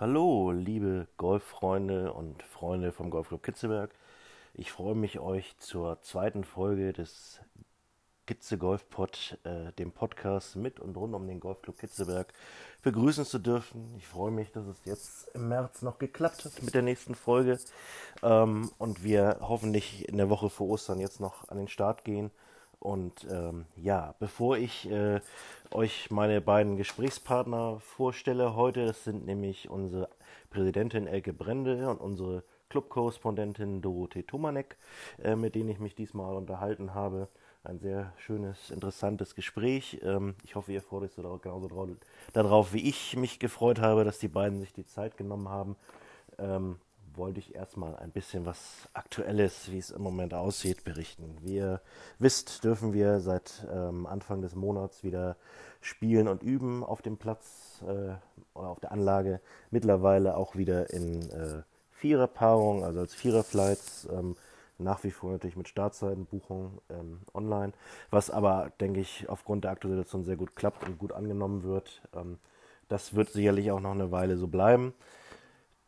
Hallo, 0.00 0.52
liebe 0.52 1.08
Golffreunde 1.16 2.12
und 2.12 2.44
Freunde 2.44 2.92
vom 2.92 3.10
Golfclub 3.10 3.42
Kitzeberg. 3.42 3.90
Ich 4.54 4.70
freue 4.70 4.94
mich, 4.94 5.18
euch 5.18 5.58
zur 5.58 6.00
zweiten 6.02 6.44
Folge 6.44 6.92
des 6.92 7.40
Kitze 8.24 8.58
Golf 8.58 8.88
Pod, 8.90 9.38
äh, 9.42 9.72
dem 9.72 9.90
Podcast 9.90 10.54
mit 10.54 10.78
und 10.78 10.96
rund 10.96 11.16
um 11.16 11.26
den 11.26 11.40
Golfclub 11.40 11.76
Kitzeberg, 11.76 12.32
begrüßen 12.82 13.24
zu 13.24 13.40
dürfen. 13.40 13.92
Ich 13.98 14.06
freue 14.06 14.30
mich, 14.30 14.52
dass 14.52 14.66
es 14.66 14.84
jetzt 14.84 15.34
im 15.34 15.48
März 15.48 15.82
noch 15.82 15.98
geklappt 15.98 16.44
hat 16.44 16.62
mit 16.62 16.74
der 16.74 16.82
nächsten 16.82 17.16
Folge 17.16 17.58
ähm, 18.22 18.70
und 18.78 19.02
wir 19.02 19.38
hoffentlich 19.40 20.08
in 20.08 20.16
der 20.16 20.30
Woche 20.30 20.48
vor 20.48 20.68
Ostern 20.68 21.00
jetzt 21.00 21.18
noch 21.18 21.48
an 21.48 21.56
den 21.56 21.66
Start 21.66 22.04
gehen. 22.04 22.30
Und 22.80 23.26
ähm, 23.30 23.66
ja, 23.76 24.14
bevor 24.20 24.56
ich 24.56 24.88
äh, 24.90 25.20
euch 25.70 26.10
meine 26.10 26.40
beiden 26.40 26.76
Gesprächspartner 26.76 27.80
vorstelle 27.80 28.54
heute, 28.54 28.86
das 28.86 29.04
sind 29.04 29.26
nämlich 29.26 29.68
unsere 29.68 30.08
Präsidentin 30.50 31.06
Elke 31.06 31.32
Brende 31.32 31.88
und 31.90 32.00
unsere 32.00 32.44
Clubkorrespondentin 32.68 33.82
Dorothee 33.82 34.22
Tomanek, 34.22 34.76
äh, 35.22 35.34
mit 35.34 35.54
denen 35.54 35.70
ich 35.70 35.80
mich 35.80 35.94
diesmal 35.94 36.36
unterhalten 36.36 36.94
habe. 36.94 37.28
Ein 37.64 37.80
sehr 37.80 38.12
schönes, 38.18 38.70
interessantes 38.70 39.34
Gespräch. 39.34 40.00
Ähm, 40.02 40.36
ich 40.44 40.54
hoffe, 40.54 40.72
ihr 40.72 40.80
freut 40.80 41.02
euch 41.02 41.12
so 41.12 41.22
genauso 41.38 41.96
darauf, 42.32 42.72
wie 42.72 42.88
ich 42.88 43.16
mich 43.16 43.40
gefreut 43.40 43.80
habe, 43.80 44.04
dass 44.04 44.18
die 44.20 44.28
beiden 44.28 44.60
sich 44.60 44.72
die 44.72 44.86
Zeit 44.86 45.16
genommen 45.16 45.48
haben. 45.48 45.76
Ähm, 46.38 46.76
wollte 47.18 47.40
ich 47.40 47.54
erstmal 47.54 47.96
ein 47.96 48.10
bisschen 48.10 48.46
was 48.46 48.88
Aktuelles, 48.94 49.70
wie 49.70 49.78
es 49.78 49.90
im 49.90 50.02
Moment 50.02 50.32
aussieht, 50.34 50.84
berichten. 50.84 51.36
Wie 51.42 51.56
ihr 51.56 51.80
wisst, 52.18 52.64
dürfen 52.64 52.92
wir 52.92 53.20
seit 53.20 53.66
ähm, 53.70 54.06
Anfang 54.06 54.40
des 54.40 54.54
Monats 54.54 55.04
wieder 55.04 55.36
spielen 55.80 56.28
und 56.28 56.42
üben 56.42 56.82
auf 56.82 57.02
dem 57.02 57.18
Platz 57.18 57.82
äh, 57.82 58.14
oder 58.54 58.68
auf 58.68 58.80
der 58.80 58.92
Anlage. 58.92 59.40
Mittlerweile 59.70 60.36
auch 60.36 60.56
wieder 60.56 60.90
in 60.90 61.30
äh, 61.30 61.62
Viererpaarung, 61.90 62.84
also 62.84 63.00
als 63.00 63.14
Viererflights. 63.14 64.08
Ähm, 64.10 64.36
nach 64.78 65.02
wie 65.02 65.10
vor 65.10 65.32
natürlich 65.32 65.56
mit 65.56 65.68
Startzeitenbuchung 65.68 66.80
ähm, 66.88 67.20
online, 67.34 67.72
was 68.10 68.30
aber, 68.30 68.70
denke 68.80 69.00
ich, 69.00 69.28
aufgrund 69.28 69.64
der 69.64 69.72
aktuellen 69.72 69.96
Situation 69.96 70.24
sehr 70.24 70.36
gut 70.36 70.54
klappt 70.54 70.86
und 70.86 70.98
gut 70.98 71.12
angenommen 71.12 71.64
wird. 71.64 72.00
Ähm, 72.14 72.38
das 72.88 73.14
wird 73.14 73.30
sicherlich 73.30 73.70
auch 73.70 73.80
noch 73.80 73.90
eine 73.90 74.12
Weile 74.12 74.36
so 74.36 74.46
bleiben. 74.46 74.94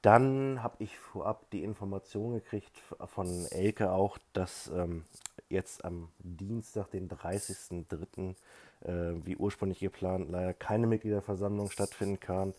Dann 0.03 0.63
habe 0.63 0.77
ich 0.79 0.99
vorab 0.99 1.51
die 1.51 1.63
Information 1.63 2.35
gekriegt 2.35 2.79
von 3.07 3.47
Elke 3.51 3.93
auch, 3.93 4.17
dass 4.33 4.71
ähm, 4.75 5.05
jetzt 5.51 5.85
am 5.85 6.09
Dienstag, 6.19 6.91
den 6.91 7.09
30.03., 7.09 8.35
äh, 8.83 9.27
wie 9.27 9.37
ursprünglich 9.37 9.81
geplant, 9.81 10.31
leider 10.31 10.55
keine 10.55 10.87
Mitgliederversammlung 10.87 11.71
stattfinden 11.71 12.19
kann. 12.19 12.55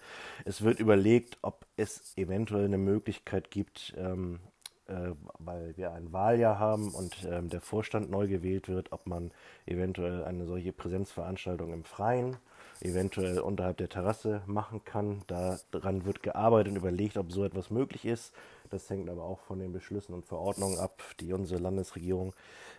Es 0.45 0.61
wird 0.61 0.79
überlegt, 0.79 1.39
ob 1.41 1.65
es 1.77 2.15
eventuell 2.15 2.65
eine 2.65 2.77
Möglichkeit 2.77 3.49
gibt, 3.49 3.95
ähm, 3.97 4.39
äh, 4.87 5.13
weil 5.39 5.75
wir 5.77 5.93
ein 5.93 6.13
Wahljahr 6.13 6.59
haben 6.59 6.93
und 6.93 7.25
ähm, 7.27 7.49
der 7.49 7.61
Vorstand 7.61 8.11
neu 8.11 8.27
gewählt 8.27 8.69
wird, 8.69 8.91
ob 8.91 9.07
man 9.07 9.31
eventuell 9.65 10.23
eine 10.23 10.45
solche 10.45 10.73
Präsenzveranstaltung 10.73 11.73
im 11.73 11.83
Freien 11.83 12.37
eventuell 12.81 13.39
unterhalb 13.39 13.77
der 13.77 13.89
Terrasse 13.89 14.41
machen 14.45 14.83
kann. 14.83 15.23
Daran 15.27 16.05
wird 16.05 16.23
gearbeitet 16.23 16.71
und 16.71 16.77
überlegt, 16.77 17.17
ob 17.17 17.31
so 17.31 17.43
etwas 17.43 17.69
möglich 17.69 18.05
ist. 18.05 18.33
Das 18.69 18.89
hängt 18.89 19.09
aber 19.09 19.23
auch 19.23 19.39
von 19.41 19.59
den 19.59 19.73
Beschlüssen 19.73 20.13
und 20.13 20.25
Verordnungen 20.25 20.79
ab, 20.79 21.01
die 21.19 21.33
unsere 21.33 21.59
Landesregierung 21.59 22.33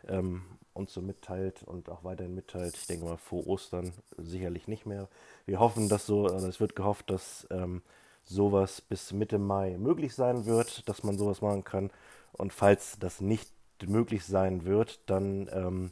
ähm, 0.09 0.43
uns 0.75 0.93
so 0.93 1.03
mitteilt 1.03 1.63
und 1.63 1.91
auch 1.91 2.05
weiterhin 2.05 2.35
mitteilt. 2.35 2.77
Ich 2.77 2.87
denke 2.87 3.05
mal 3.05 3.17
vor 3.19 3.47
Ostern 3.47 3.93
sicherlich 4.17 4.69
nicht 4.69 4.87
mehr. 4.87 5.09
Wir 5.47 5.61
hoffen, 5.61 5.89
dass 5.89 6.07
so, 6.07 6.27
also 6.27 6.49
es 6.49 6.61
wird 6.61 6.77
gehofft, 6.77 7.11
dass 7.11 7.47
ähm, 7.51 7.83
sowas 8.25 8.81
bis 8.81 9.13
Mitte 9.13 9.39
Mai 9.39 9.77
möglich 9.79 10.15
sein 10.15 10.47
wird, 10.47 10.89
dass 10.89 11.03
man 11.03 11.19
sowas 11.19 11.43
machen 11.43 11.65
kann. 11.65 11.91
Und 12.33 12.53
falls 12.53 12.99
das 12.99 13.21
nicht 13.21 13.51
möglich 13.87 14.25
sein 14.25 14.65
wird, 14.65 15.01
dann 15.07 15.49
ähm, 15.53 15.91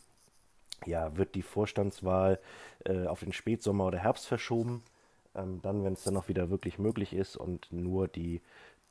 ja, 0.86 1.16
wird 1.16 1.34
die 1.34 1.42
Vorstandswahl 1.42 2.38
äh, 2.84 3.06
auf 3.06 3.20
den 3.20 3.32
Spätsommer 3.32 3.86
oder 3.86 3.98
Herbst 3.98 4.26
verschoben. 4.26 4.82
Ähm, 5.34 5.60
dann, 5.62 5.84
wenn 5.84 5.92
es 5.92 6.04
dann 6.04 6.16
auch 6.16 6.28
wieder 6.28 6.50
wirklich 6.50 6.78
möglich 6.78 7.12
ist 7.12 7.36
und 7.36 7.72
nur 7.72 8.08
die 8.08 8.41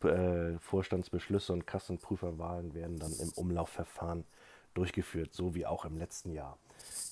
äh, 0.03 0.57
Vorstandsbeschlüsse 0.59 1.51
und 1.51 1.67
Kassenprüferwahlen 1.67 2.73
werden 2.73 2.99
dann 2.99 3.13
im 3.19 3.29
Umlaufverfahren 3.35 4.23
durchgeführt, 4.73 5.33
so 5.33 5.55
wie 5.55 5.66
auch 5.66 5.85
im 5.85 5.97
letzten 5.97 6.31
Jahr. 6.31 6.57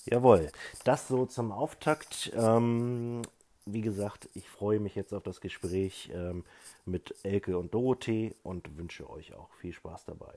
Jawohl, 0.05 0.51
das 0.85 1.07
so 1.07 1.25
zum 1.25 1.51
Auftakt. 1.51 2.31
Ähm, 2.35 3.23
wie 3.65 3.81
gesagt, 3.81 4.29
ich 4.33 4.47
freue 4.47 4.79
mich 4.79 4.95
jetzt 4.95 5.13
auf 5.13 5.23
das 5.23 5.41
Gespräch 5.41 6.09
ähm, 6.13 6.45
mit 6.85 7.13
Elke 7.23 7.57
und 7.57 7.73
Dorothee 7.73 8.33
und 8.43 8.77
wünsche 8.77 9.09
euch 9.09 9.33
auch 9.33 9.49
viel 9.55 9.73
Spaß 9.73 10.05
dabei. 10.05 10.33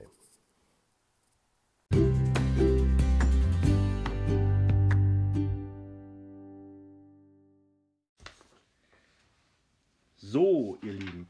So, 10.31 10.77
ihr 10.81 10.93
Lieben, 10.93 11.29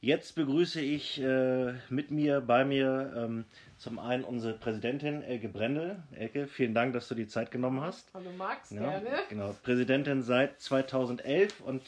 jetzt 0.00 0.34
begrüße 0.34 0.80
ich 0.80 1.20
äh, 1.20 1.74
mit 1.90 2.10
mir, 2.10 2.40
bei 2.40 2.64
mir 2.64 3.12
ähm, 3.14 3.44
zum 3.76 3.98
einen 3.98 4.24
unsere 4.24 4.54
Präsidentin 4.54 5.20
Elke 5.22 5.50
Brendel. 5.50 6.02
Elke, 6.12 6.46
vielen 6.46 6.72
Dank, 6.72 6.94
dass 6.94 7.08
du 7.08 7.14
die 7.14 7.26
Zeit 7.26 7.50
genommen 7.50 7.82
hast. 7.82 8.08
Hallo 8.14 8.30
Max, 8.38 8.70
ja, 8.70 8.80
gerne. 9.00 9.18
Genau, 9.28 9.54
Präsidentin 9.62 10.22
seit 10.22 10.58
2011 10.62 11.60
und 11.60 11.82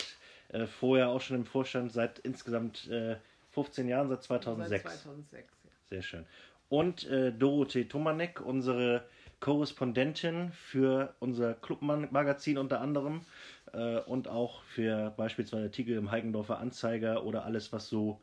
äh, 0.51 0.67
vorher 0.67 1.09
auch 1.09 1.23
schon 1.23 1.39
im 1.39 1.47
Vorstand 1.47 1.93
seit 1.93 2.19
insgesamt 2.19 2.91
äh, 2.91 3.17
15 3.53 3.89
Jahren, 3.89 4.11
seit 4.11 4.23
2006. 4.23 4.83
Seit 4.83 4.93
2006, 4.93 5.49
ja. 5.65 5.71
Sehr 5.89 6.03
schön. 6.03 6.27
Und 6.69 7.09
äh, 7.09 7.33
Dorothee 7.33 7.85
Tomanek, 7.85 8.43
unsere 8.43 9.07
Korrespondentin 9.41 10.53
für 10.53 11.15
unser 11.19 11.55
Clubmagazin 11.55 12.59
unter 12.59 12.81
anderem 12.81 13.23
äh, 13.73 13.99
und 14.01 14.29
auch 14.29 14.63
für 14.65 15.13
beispielsweise 15.17 15.65
Artikel 15.65 15.97
im 15.97 16.11
Heigendorfer 16.11 16.59
Anzeiger 16.59 17.25
oder 17.25 17.45
alles, 17.45 17.73
was 17.73 17.89
so 17.89 18.21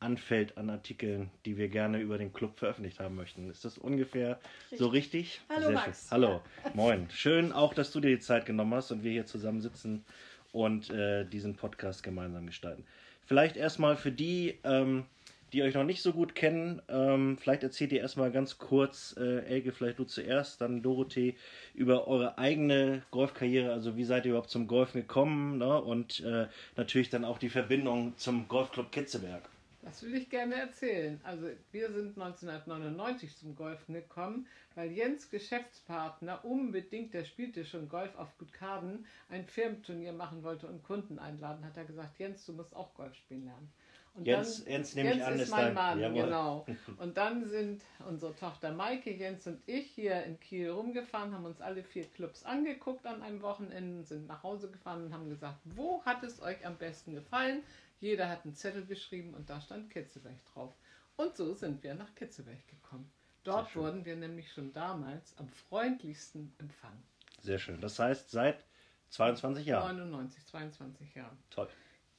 anfällt 0.00 0.56
an 0.56 0.70
Artikeln, 0.70 1.30
die 1.44 1.56
wir 1.56 1.68
gerne 1.68 1.98
über 2.00 2.16
den 2.18 2.32
Club 2.32 2.58
veröffentlicht 2.58 3.00
haben 3.00 3.16
möchten. 3.16 3.50
Ist 3.50 3.64
das 3.64 3.76
ungefähr 3.76 4.38
richtig. 4.62 4.78
so 4.78 4.86
richtig? 4.88 5.40
Hallo 5.48 5.66
Sehr 5.66 5.72
Max. 5.72 6.02
Schön. 6.02 6.10
Hallo, 6.10 6.40
ja. 6.64 6.70
moin. 6.74 7.10
Schön 7.10 7.52
auch, 7.52 7.74
dass 7.74 7.92
du 7.92 8.00
dir 8.00 8.10
die 8.10 8.20
Zeit 8.20 8.46
genommen 8.46 8.74
hast 8.74 8.90
und 8.90 9.04
wir 9.04 9.12
hier 9.12 9.26
zusammen 9.26 9.60
sitzen 9.60 10.04
und 10.52 10.90
äh, 10.90 11.24
diesen 11.26 11.54
Podcast 11.54 12.02
gemeinsam 12.02 12.46
gestalten. 12.46 12.84
Vielleicht 13.26 13.56
erstmal 13.56 13.96
für 13.96 14.10
die, 14.10 14.58
ähm, 14.64 15.04
die 15.52 15.62
euch 15.62 15.74
noch 15.74 15.84
nicht 15.84 16.02
so 16.02 16.12
gut 16.12 16.34
kennen, 16.34 16.80
ähm, 16.88 17.38
vielleicht 17.38 17.62
erzählt 17.62 17.92
ihr 17.92 18.00
erstmal 18.00 18.30
ganz 18.30 18.58
kurz, 18.58 19.14
äh, 19.18 19.44
Elke, 19.44 19.72
vielleicht 19.72 19.98
du 19.98 20.04
zuerst, 20.04 20.60
dann 20.60 20.82
Dorothee, 20.82 21.36
über 21.74 22.06
eure 22.08 22.38
eigene 22.38 23.02
Golfkarriere, 23.10 23.72
also 23.72 23.96
wie 23.96 24.04
seid 24.04 24.24
ihr 24.24 24.30
überhaupt 24.30 24.50
zum 24.50 24.66
Golfen 24.66 25.00
gekommen 25.00 25.58
ne? 25.58 25.80
und 25.80 26.20
äh, 26.20 26.46
natürlich 26.76 27.10
dann 27.10 27.24
auch 27.24 27.38
die 27.38 27.50
Verbindung 27.50 28.16
zum 28.16 28.48
Golfclub 28.48 28.92
Kitzeberg. 28.92 29.42
Das 29.82 30.02
will 30.02 30.14
ich 30.14 30.28
gerne 30.28 30.56
erzählen. 30.56 31.18
Also 31.24 31.48
wir 31.72 31.90
sind 31.90 32.18
1999 32.20 33.34
zum 33.36 33.56
Golfen 33.56 33.94
gekommen, 33.94 34.46
weil 34.74 34.92
Jens 34.92 35.30
Geschäftspartner 35.30 36.44
unbedingt, 36.44 37.14
der 37.14 37.24
spielte 37.24 37.64
schon 37.64 37.88
Golf 37.88 38.14
auf 38.16 38.36
Gutkaden, 38.36 39.06
ein 39.30 39.46
Firmenturnier 39.46 40.12
machen 40.12 40.42
wollte 40.42 40.66
und 40.66 40.82
Kunden 40.82 41.18
einladen, 41.18 41.64
hat 41.64 41.78
er 41.78 41.86
gesagt, 41.86 42.18
Jens, 42.18 42.44
du 42.44 42.52
musst 42.52 42.76
auch 42.76 42.94
Golf 42.94 43.14
spielen 43.14 43.46
lernen. 43.46 43.72
Und 44.14 44.26
Jens, 44.26 44.64
dann, 44.64 44.72
Jens, 44.72 44.94
nehme 44.94 45.08
Jens 45.10 45.20
ich 45.20 45.26
an, 45.26 45.34
ist, 45.34 45.42
ist 45.42 45.50
mein 45.50 45.74
Mann, 45.74 46.00
jawohl. 46.00 46.22
genau. 46.24 46.66
Und 46.98 47.16
dann 47.16 47.48
sind 47.48 47.82
unsere 48.08 48.34
Tochter 48.34 48.72
Maike, 48.72 49.12
Jens 49.14 49.46
und 49.46 49.62
ich 49.66 49.86
hier 49.92 50.24
in 50.24 50.40
Kiel 50.40 50.70
rumgefahren, 50.70 51.32
haben 51.32 51.44
uns 51.44 51.60
alle 51.60 51.84
vier 51.84 52.04
Clubs 52.06 52.44
angeguckt 52.44 53.06
an 53.06 53.22
einem 53.22 53.40
Wochenende, 53.40 54.02
sind 54.02 54.26
nach 54.26 54.42
Hause 54.42 54.70
gefahren 54.70 55.04
und 55.04 55.14
haben 55.14 55.28
gesagt, 55.28 55.60
wo 55.64 56.04
hat 56.04 56.24
es 56.24 56.42
euch 56.42 56.66
am 56.66 56.76
besten 56.76 57.14
gefallen? 57.14 57.62
Jeder 58.00 58.28
hat 58.28 58.44
einen 58.44 58.54
Zettel 58.54 58.84
geschrieben 58.84 59.34
und 59.34 59.48
da 59.48 59.60
stand 59.60 59.90
Kitzeberg 59.90 60.44
drauf. 60.52 60.74
Und 61.16 61.36
so 61.36 61.54
sind 61.54 61.82
wir 61.82 61.94
nach 61.94 62.14
Kitzeberg 62.14 62.66
gekommen. 62.68 63.10
Dort 63.44 63.74
wurden 63.76 64.04
wir 64.04 64.16
nämlich 64.16 64.52
schon 64.52 64.72
damals 64.72 65.36
am 65.38 65.48
freundlichsten 65.48 66.52
empfangen. 66.58 67.02
Sehr 67.40 67.58
schön. 67.58 67.80
Das 67.80 67.98
heißt, 67.98 68.30
seit 68.30 68.64
22 69.10 69.66
Jahren. 69.66 69.96
99, 69.96 70.46
22 70.46 71.14
Jahren. 71.14 71.38
Toll. 71.50 71.68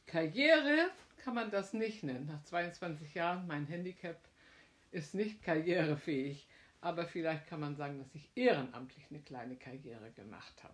Karriere 0.05 0.89
kann 1.23 1.35
man 1.35 1.51
das 1.51 1.73
nicht 1.73 2.03
nennen. 2.03 2.27
Nach 2.27 2.43
22 2.43 3.13
Jahren, 3.13 3.47
mein 3.47 3.65
Handicap 3.67 4.17
ist 4.91 5.13
nicht 5.15 5.41
karrierefähig. 5.43 6.47
Aber 6.81 7.05
vielleicht 7.05 7.47
kann 7.47 7.59
man 7.59 7.75
sagen, 7.75 7.99
dass 7.99 8.13
ich 8.15 8.29
ehrenamtlich 8.35 9.05
eine 9.09 9.19
kleine 9.19 9.55
Karriere 9.55 10.11
gemacht 10.11 10.63
habe. 10.63 10.73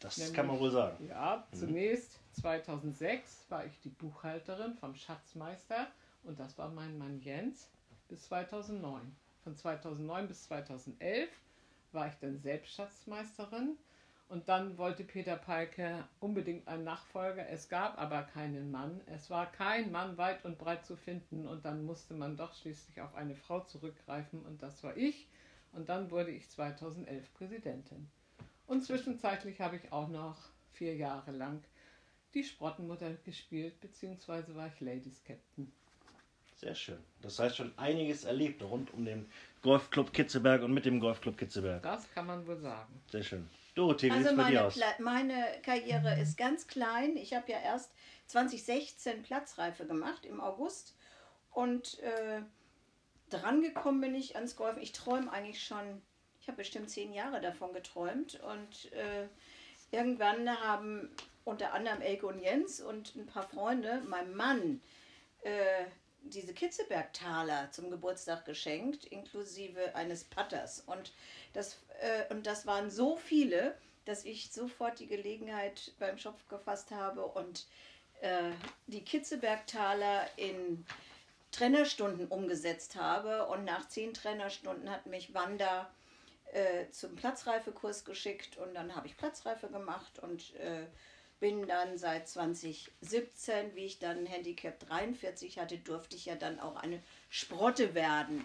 Das 0.00 0.16
Nämlich, 0.16 0.34
kann 0.34 0.46
man 0.46 0.58
wohl 0.58 0.70
sagen. 0.70 1.06
Ja, 1.06 1.46
zunächst 1.52 2.18
2006 2.32 3.46
war 3.50 3.64
ich 3.66 3.78
die 3.80 3.90
Buchhalterin 3.90 4.74
vom 4.74 4.94
Schatzmeister 4.96 5.88
und 6.24 6.40
das 6.40 6.58
war 6.58 6.70
mein 6.70 6.98
Mann 6.98 7.20
Jens 7.20 7.68
bis 8.08 8.24
2009. 8.24 9.14
Von 9.44 9.56
2009 9.56 10.26
bis 10.26 10.44
2011 10.44 11.28
war 11.92 12.08
ich 12.08 12.14
dann 12.14 12.38
selbst 12.38 12.74
Schatzmeisterin 12.74 13.76
Und 14.32 14.48
dann 14.48 14.78
wollte 14.78 15.04
Peter 15.04 15.36
Peike 15.36 16.08
unbedingt 16.18 16.66
einen 16.66 16.84
Nachfolger. 16.84 17.50
Es 17.50 17.68
gab 17.68 17.98
aber 18.00 18.22
keinen 18.22 18.70
Mann. 18.70 19.02
Es 19.04 19.28
war 19.28 19.52
kein 19.52 19.92
Mann 19.92 20.16
weit 20.16 20.42
und 20.46 20.56
breit 20.56 20.86
zu 20.86 20.96
finden. 20.96 21.46
Und 21.46 21.66
dann 21.66 21.84
musste 21.84 22.14
man 22.14 22.38
doch 22.38 22.54
schließlich 22.54 23.02
auf 23.02 23.14
eine 23.14 23.36
Frau 23.36 23.60
zurückgreifen. 23.60 24.40
Und 24.46 24.62
das 24.62 24.82
war 24.82 24.96
ich. 24.96 25.28
Und 25.74 25.90
dann 25.90 26.10
wurde 26.10 26.30
ich 26.30 26.48
2011 26.48 27.34
Präsidentin. 27.34 28.08
Und 28.66 28.82
zwischenzeitlich 28.82 29.60
habe 29.60 29.76
ich 29.76 29.92
auch 29.92 30.08
noch 30.08 30.38
vier 30.72 30.96
Jahre 30.96 31.32
lang 31.32 31.62
die 32.32 32.42
Sprottenmutter 32.42 33.12
gespielt, 33.26 33.78
beziehungsweise 33.82 34.54
war 34.54 34.68
ich 34.68 34.80
Ladies 34.80 35.22
Captain. 35.24 35.70
Sehr 36.56 36.74
schön. 36.74 36.98
Das 37.20 37.38
heißt 37.38 37.58
schon 37.58 37.76
einiges 37.76 38.24
erlebt 38.24 38.62
rund 38.62 38.94
um 38.94 39.04
den 39.04 39.28
Golfclub 39.60 40.10
Kitzeberg 40.14 40.62
und 40.62 40.72
mit 40.72 40.86
dem 40.86 41.00
Golfclub 41.00 41.36
Kitzeberg. 41.36 41.82
Das 41.82 42.10
kann 42.14 42.26
man 42.26 42.46
wohl 42.46 42.56
sagen. 42.56 42.98
Sehr 43.10 43.22
schön. 43.22 43.50
Dorothee, 43.74 44.08
wie 44.08 44.10
Also 44.12 44.28
sieht's 44.30 44.36
bei 44.36 44.50
dir 44.50 44.54
meine, 44.56 44.66
aus? 44.66 44.74
Pla- 44.74 44.94
meine 44.98 45.46
Karriere 45.62 46.18
ist 46.20 46.36
ganz 46.36 46.66
klein. 46.66 47.16
Ich 47.16 47.34
habe 47.34 47.50
ja 47.50 47.58
erst 47.60 47.92
2016 48.26 49.22
Platzreife 49.22 49.86
gemacht 49.86 50.24
im 50.26 50.40
August 50.40 50.94
und 51.50 51.98
äh, 52.00 52.42
drangekommen 53.30 54.00
bin 54.00 54.14
ich 54.14 54.36
ans 54.36 54.56
Golfen. 54.56 54.82
Ich 54.82 54.92
träume 54.92 55.30
eigentlich 55.32 55.62
schon, 55.64 56.02
ich 56.40 56.48
habe 56.48 56.58
bestimmt 56.58 56.90
zehn 56.90 57.12
Jahre 57.12 57.40
davon 57.40 57.72
geträumt 57.72 58.40
und 58.40 58.92
äh, 58.92 59.26
irgendwann 59.90 60.48
haben 60.60 61.10
unter 61.44 61.72
anderem 61.72 62.00
Elke 62.00 62.26
und 62.26 62.38
Jens 62.40 62.80
und 62.80 63.14
ein 63.16 63.26
paar 63.26 63.48
Freunde 63.48 64.02
meinem 64.06 64.34
Mann 64.36 64.80
äh, 65.42 65.84
diese 66.24 66.54
Kitzeberg-Taler 66.54 67.70
zum 67.70 67.90
Geburtstag 67.90 68.44
geschenkt, 68.44 69.04
inklusive 69.06 69.94
eines 69.94 70.24
Patters. 70.24 70.80
Und 70.80 71.12
das, 71.52 71.78
äh, 72.00 72.32
und 72.32 72.46
das 72.46 72.66
waren 72.66 72.90
so 72.90 73.16
viele, 73.16 73.76
dass 74.04 74.24
ich 74.24 74.50
sofort 74.52 74.98
die 74.98 75.06
Gelegenheit 75.06 75.92
beim 75.98 76.18
Schopf 76.18 76.48
gefasst 76.48 76.90
habe 76.90 77.24
und 77.24 77.66
äh, 78.20 78.50
die 78.86 79.04
Kitzeberg-Taler 79.04 80.26
in 80.36 80.84
Trennerstunden 81.50 82.28
umgesetzt 82.28 82.96
habe. 82.96 83.46
Und 83.46 83.64
nach 83.64 83.88
zehn 83.88 84.14
Trennerstunden 84.14 84.90
hat 84.90 85.06
mich 85.06 85.34
Wanda 85.34 85.90
äh, 86.52 86.90
zum 86.90 87.16
Platzreifekurs 87.16 88.04
geschickt 88.04 88.56
und 88.58 88.74
dann 88.74 88.94
habe 88.94 89.06
ich 89.06 89.16
Platzreife 89.16 89.68
gemacht 89.68 90.18
und 90.18 90.54
äh, 90.56 90.86
bin 91.42 91.66
dann 91.66 91.98
seit 91.98 92.28
2017, 92.28 93.74
wie 93.74 93.86
ich 93.86 93.98
dann 93.98 94.26
Handicap 94.26 94.78
43 94.78 95.58
hatte, 95.58 95.76
durfte 95.76 96.14
ich 96.14 96.26
ja 96.26 96.36
dann 96.36 96.60
auch 96.60 96.76
eine 96.76 97.00
Sprotte 97.30 97.96
werden. 97.96 98.44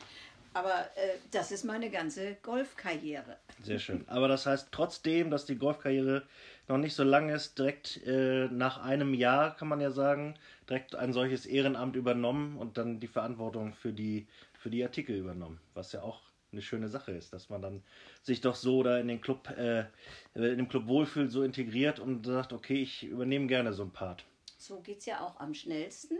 Aber 0.55 0.79
äh, 0.95 1.19
das 1.29 1.51
ist 1.51 1.63
meine 1.63 1.91
ganze 1.91 2.37
Golfkarriere. 2.41 3.37
Sehr 3.61 3.77
schön. 3.77 4.03
Aber 4.07 4.27
das 4.27 4.47
heißt 4.47 4.69
trotzdem, 4.71 5.29
dass 5.29 5.45
die 5.45 5.59
Golfkarriere 5.59 6.23
noch 6.67 6.79
nicht 6.79 6.95
so 6.95 7.03
lang 7.03 7.29
ist, 7.29 7.59
direkt 7.59 8.01
äh, 8.07 8.47
nach 8.47 8.83
einem 8.83 9.13
Jahr, 9.13 9.55
kann 9.55 9.67
man 9.67 9.79
ja 9.79 9.91
sagen, 9.91 10.33
direkt 10.67 10.95
ein 10.95 11.13
solches 11.13 11.45
Ehrenamt 11.45 11.95
übernommen 11.95 12.57
und 12.57 12.79
dann 12.79 12.99
die 12.99 13.07
Verantwortung 13.07 13.75
für 13.75 13.93
die, 13.93 14.25
für 14.57 14.71
die 14.71 14.83
Artikel 14.83 15.15
übernommen. 15.15 15.59
Was 15.75 15.91
ja 15.91 16.01
auch 16.01 16.19
eine 16.51 16.61
schöne 16.61 16.87
Sache 16.87 17.11
ist, 17.11 17.33
dass 17.33 17.49
man 17.49 17.61
dann 17.61 17.83
sich 18.21 18.41
doch 18.41 18.55
so 18.55 18.83
da 18.83 18.97
in 18.97 19.07
den 19.07 19.21
Club, 19.21 19.49
äh, 19.57 19.85
in 20.33 20.57
dem 20.57 20.69
Club 20.69 20.87
wohlfühlt, 20.87 21.31
so 21.31 21.43
integriert 21.43 21.99
und 21.99 22.25
sagt, 22.25 22.53
okay, 22.53 22.81
ich 22.81 23.03
übernehme 23.03 23.47
gerne 23.47 23.73
so 23.73 23.83
ein 23.83 23.91
Part. 23.91 24.25
So 24.57 24.81
geht 24.81 24.99
es 24.99 25.05
ja 25.05 25.21
auch 25.21 25.39
am 25.39 25.53
schnellsten. 25.53 26.17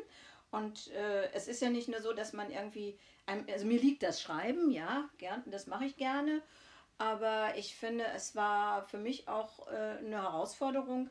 Und 0.52 0.92
äh, 0.92 1.32
es 1.34 1.48
ist 1.48 1.62
ja 1.62 1.70
nicht 1.70 1.90
nur 1.90 2.02
so, 2.02 2.14
dass 2.14 2.34
man 2.34 2.52
irgendwie, 2.52 2.98
also 3.26 3.66
mir 3.66 3.80
liegt 3.80 4.04
das 4.04 4.22
Schreiben, 4.22 4.72
ja, 4.72 5.10
gern, 5.18 5.44
das 5.48 5.68
mache 5.68 5.86
ich 5.86 5.98
gerne. 5.98 6.42
Aber 6.98 7.54
ich 7.58 7.76
finde, 7.76 8.06
es 8.16 8.36
war 8.36 8.88
für 8.88 8.98
mich 8.98 9.28
auch 9.28 9.68
äh, 9.68 9.98
eine 10.00 10.22
Herausforderung, 10.22 11.10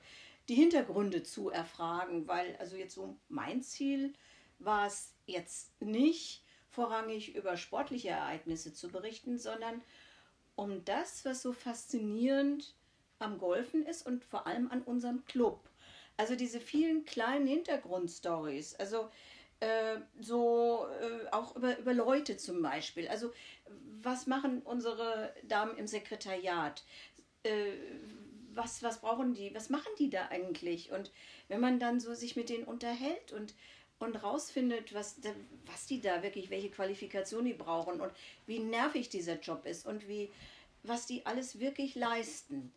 die 0.49 0.55
Hintergründe 0.55 1.23
zu 1.23 1.51
erfragen, 1.51 2.27
weil 2.27 2.57
also 2.59 2.77
jetzt 2.77 2.95
so 2.95 3.17
mein 3.29 3.63
Ziel 3.63 4.15
war 4.59 4.87
es 4.87 5.13
jetzt 5.27 5.81
nicht 5.83 6.43
vorrangig 6.77 7.35
über 7.35 7.57
sportliche 7.57 8.11
Ereignisse 8.11 8.73
zu 8.73 8.89
berichten, 8.89 9.39
sondern 9.39 9.83
um 10.57 10.85
das, 10.85 11.25
was 11.25 11.43
so 11.43 11.53
faszinierend 11.53 12.75
am 13.19 13.39
Golfen 13.39 13.85
ist 13.87 14.07
und 14.07 14.25
vor 14.25 14.47
allem 14.47 14.71
an 14.71 14.83
unserem 14.83 15.25
Club. 15.25 15.69
Also 16.19 16.37
diese 16.37 16.61
vielen 16.61 17.07
kleinen 17.07 17.47
Hintergrundstories, 17.47 18.75
also 18.75 19.11
äh, 19.61 19.97
so 20.21 20.87
äh, 21.01 21.29
auch 21.31 21.57
über, 21.57 21.79
über 21.79 21.95
Leute 21.95 22.37
zum 22.37 22.61
Beispiel. 22.61 23.09
Also 23.09 23.33
was 24.03 24.27
machen 24.27 24.61
unsere 24.63 25.33
Damen 25.45 25.79
im 25.79 25.87
Sekretariat? 25.87 26.85
Äh, 27.43 27.73
was, 28.53 28.83
was 28.83 29.01
brauchen 29.01 29.33
die? 29.33 29.55
Was 29.55 29.71
machen 29.71 29.93
die 29.99 30.11
da 30.11 30.27
eigentlich? 30.29 30.93
Und 30.93 31.11
wenn 31.49 31.61
man 31.61 31.79
dann 31.81 32.01
so 32.01 32.13
sich 32.13 32.37
mit 32.37 32.51
denen 32.51 32.65
unterhält 32.65 33.33
und 33.33 33.55
und 33.99 34.17
rausfindet, 34.17 34.95
was, 34.95 35.17
was 35.65 35.87
die 35.87 36.01
da 36.01 36.23
wirklich, 36.23 36.51
welche 36.51 36.71
Qualifikation 36.71 37.45
die 37.45 37.55
brauchen 37.55 38.01
und 38.01 38.13
wie 38.47 38.59
nervig 38.59 39.09
dieser 39.09 39.41
Job 39.41 39.65
ist 39.67 39.87
und 39.87 40.07
wie, 40.09 40.31
was 40.83 41.07
die 41.07 41.25
alles 41.25 41.59
wirklich 41.59 41.95
leisten, 41.95 42.73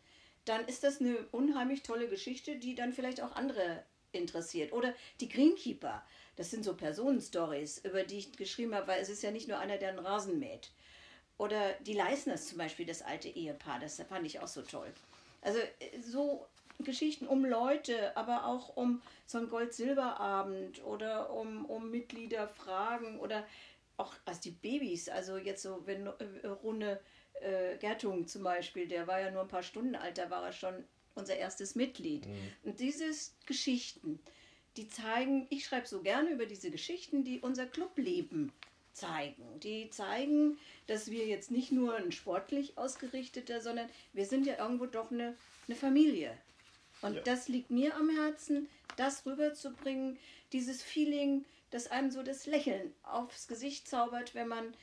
dann 0.46 0.66
ist 0.66 0.84
das 0.84 1.00
eine 1.00 1.18
unheimlich 1.32 1.84
tolle 1.84 2.08
Geschichte, 2.08 2.56
die 2.56 2.76
dann 2.76 2.94
vielleicht 2.94 3.22
auch 3.22 3.36
andere 3.36 3.84
interessiert. 4.12 4.74
Oder 4.74 4.94
die 5.20 5.30
Greenkeeper, 5.30 6.04
das 6.38 6.50
sind 6.50 6.64
so 6.64 6.76
Personenstories, 6.76 7.80
über 7.80 8.04
die 8.04 8.18
ich 8.18 8.32
geschrieben 8.32 8.74
habe, 8.74 8.88
weil 8.88 9.02
es 9.02 9.10
ist 9.10 9.22
ja 9.22 9.32
nicht 9.32 9.48
nur 9.48 9.60
einer, 9.60 9.78
der 9.78 9.90
einen 9.90 10.00
Rasen 10.00 10.40
mäht. 10.40 10.72
Oder 11.38 11.74
die 11.82 11.94
Leisners 11.94 12.48
zum 12.48 12.58
Beispiel, 12.58 12.86
das 12.86 13.02
alte 13.02 13.30
Ehepaar, 13.30 13.80
das 13.80 14.02
fand 14.02 14.26
ich 14.26 14.40
auch 14.40 14.48
so 14.48 14.62
toll. 14.62 14.92
Also 15.42 15.60
äh, 15.60 16.02
so 16.02 16.46
Geschichten 16.84 17.28
um 17.28 17.46
Leute, 17.46 18.16
aber 18.16 18.46
auch 18.46 18.76
um 18.76 19.02
so 19.26 19.38
einen 19.38 19.50
Gold-Silber-Abend 19.50 20.84
oder 20.86 21.34
um, 21.34 21.66
um 21.66 21.92
Mitgliederfragen 21.92 23.20
oder 23.20 23.46
auch 23.98 24.14
also 24.26 24.40
die 24.42 24.52
Babys. 24.52 25.10
Also 25.10 25.38
jetzt 25.38 25.62
so, 25.62 25.86
wenn 25.86 26.08
äh, 26.08 26.48
Rune 26.48 27.00
äh, 27.42 27.78
Gertung 27.78 28.28
zum 28.28 28.44
Beispiel, 28.44 28.88
der 28.88 29.08
war 29.08 29.20
ja 29.20 29.32
nur 29.32 29.42
ein 29.42 29.48
paar 29.48 29.64
Stunden 29.64 29.96
alt, 29.96 30.18
da 30.18 30.30
war 30.30 30.46
er 30.46 30.54
schon 30.54 30.86
unser 31.16 31.36
erstes 31.36 31.76
Mitglied. 31.76 32.28
Und 32.64 32.80
diese 32.80 33.12
Geschichten, 33.46 34.20
die 34.78 34.88
zeigen, 34.88 35.48
ich 35.50 35.66
schreibe 35.66 35.88
so 35.88 36.02
gerne 36.02 36.30
über 36.30 36.46
diese 36.46 36.72
Geschichten, 36.72 37.26
die 37.26 37.42
unser 37.42 37.66
Clubleben 37.66 38.54
zeigen. 38.94 39.60
Die 39.60 39.90
zeigen, 39.90 40.58
dass 40.88 41.12
wir 41.12 41.26
jetzt 41.26 41.52
nicht 41.52 41.72
nur 41.72 41.96
ein 41.96 42.12
sportlich 42.12 42.78
ausgerichteter, 42.78 43.62
sondern 43.62 43.90
wir 44.14 44.26
sind 44.26 44.46
ja 44.46 44.58
irgendwo 44.58 44.86
doch 44.86 45.12
eine, 45.12 45.36
eine 45.68 45.76
Familie. 45.76 46.38
Und 47.02 47.16
Ja. 47.16 47.22
das 47.22 47.48
liegt 47.48 47.72
mir 47.72 47.96
am 47.96 48.10
Herzen, 48.10 48.68
das 48.98 49.26
rüberzubringen, 49.26 50.18
dieses 50.52 50.84
Feeling, 50.84 51.46
das 51.72 51.88
einem 51.88 52.12
so 52.12 52.24
das 52.24 52.46
Lächeln 52.46 52.94
aufs 53.04 53.48
Gesicht 53.48 53.88
zaubert, 53.88 54.36
wenn 54.36 54.48
man 54.48 54.74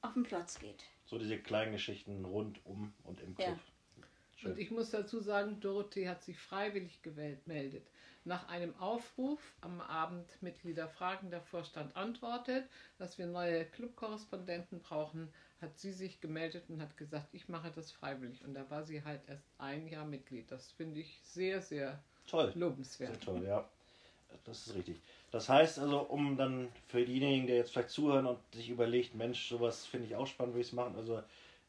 auf 0.00 0.14
den 0.14 0.22
Platz 0.24 0.58
geht. 0.58 0.84
So 1.04 1.18
diese 1.18 1.38
kleinen 1.38 1.72
Geschichten 1.72 2.24
rund 2.24 2.64
um 2.64 2.92
und 3.04 3.20
im 3.20 3.34
Club. 3.34 3.58
Ja. 4.42 4.48
Und 4.48 4.58
ich 4.58 4.70
muss 4.70 4.90
dazu 4.90 5.20
sagen, 5.20 5.60
Dorothee 5.60 6.08
hat 6.08 6.22
sich 6.22 6.38
freiwillig 6.38 7.02
gemeldet. 7.02 7.86
Nach 8.24 8.48
einem 8.48 8.74
Aufruf 8.76 9.40
am 9.60 9.80
Abend 9.80 10.42
Mitglieder 10.42 10.88
fragen, 10.88 11.30
der 11.30 11.42
Vorstand 11.42 11.94
antwortet, 11.96 12.68
dass 12.98 13.18
wir 13.18 13.26
neue 13.26 13.66
Clubkorrespondenten 13.66 14.80
brauchen, 14.80 15.32
hat 15.60 15.78
sie 15.78 15.92
sich 15.92 16.20
gemeldet 16.20 16.64
und 16.68 16.80
hat 16.80 16.96
gesagt, 16.96 17.28
ich 17.32 17.48
mache 17.48 17.70
das 17.70 17.92
freiwillig. 17.92 18.44
Und 18.44 18.54
da 18.54 18.68
war 18.70 18.84
sie 18.84 19.04
halt 19.04 19.20
erst 19.28 19.46
ein 19.58 19.86
Jahr 19.88 20.04
Mitglied. 20.04 20.50
Das 20.50 20.70
finde 20.72 21.00
ich 21.00 21.20
sehr, 21.22 21.60
sehr 21.60 22.02
Toll. 22.26 22.52
lobenswert. 22.54 23.12
Sehr 23.12 23.20
toll, 23.20 23.44
ja. 23.44 23.68
Das 24.44 24.66
ist 24.66 24.74
richtig. 24.74 25.00
Das 25.30 25.48
heißt 25.48 25.78
also, 25.80 26.00
um 26.00 26.36
dann 26.36 26.68
für 26.86 27.04
diejenigen, 27.04 27.46
die 27.46 27.52
jetzt 27.52 27.72
vielleicht 27.72 27.90
zuhören 27.90 28.26
und 28.26 28.38
sich 28.54 28.70
überlegt, 28.70 29.14
Mensch, 29.14 29.48
sowas 29.48 29.86
finde 29.86 30.06
ich 30.06 30.16
auch 30.16 30.26
spannend, 30.26 30.54
will 30.54 30.60
ich 30.60 30.68
es 30.68 30.72
machen. 30.72 30.94
Also 30.96 31.22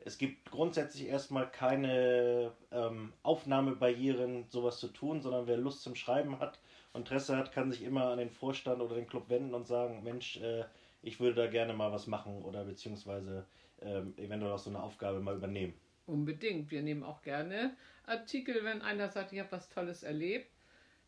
es 0.05 0.17
gibt 0.17 0.49
grundsätzlich 0.51 1.07
erstmal 1.07 1.49
keine 1.49 2.51
ähm, 2.71 3.13
Aufnahmebarrieren, 3.23 4.45
sowas 4.49 4.79
zu 4.79 4.87
tun, 4.87 5.21
sondern 5.21 5.47
wer 5.47 5.57
Lust 5.57 5.83
zum 5.83 5.95
Schreiben 5.95 6.39
hat 6.39 6.59
und 6.93 7.01
Interesse 7.01 7.35
hat, 7.37 7.51
kann 7.51 7.71
sich 7.71 7.83
immer 7.83 8.05
an 8.05 8.19
den 8.19 8.29
Vorstand 8.29 8.81
oder 8.81 8.95
den 8.95 9.07
Club 9.07 9.29
wenden 9.29 9.53
und 9.53 9.67
sagen, 9.67 10.03
Mensch, 10.03 10.37
äh, 10.37 10.65
ich 11.03 11.19
würde 11.19 11.35
da 11.43 11.47
gerne 11.47 11.73
mal 11.73 11.91
was 11.91 12.07
machen 12.07 12.43
oder 12.43 12.63
beziehungsweise 12.63 13.45
ähm, 13.81 14.13
eventuell 14.17 14.51
auch 14.51 14.59
so 14.59 14.69
eine 14.69 14.81
Aufgabe 14.81 15.19
mal 15.19 15.35
übernehmen. 15.35 15.73
Unbedingt. 16.05 16.71
Wir 16.71 16.81
nehmen 16.81 17.03
auch 17.03 17.21
gerne 17.21 17.75
Artikel, 18.05 18.63
wenn 18.63 18.81
einer 18.81 19.09
sagt, 19.09 19.33
ich 19.33 19.39
habe 19.39 19.51
was 19.51 19.69
Tolles 19.69 20.03
erlebt. 20.03 20.49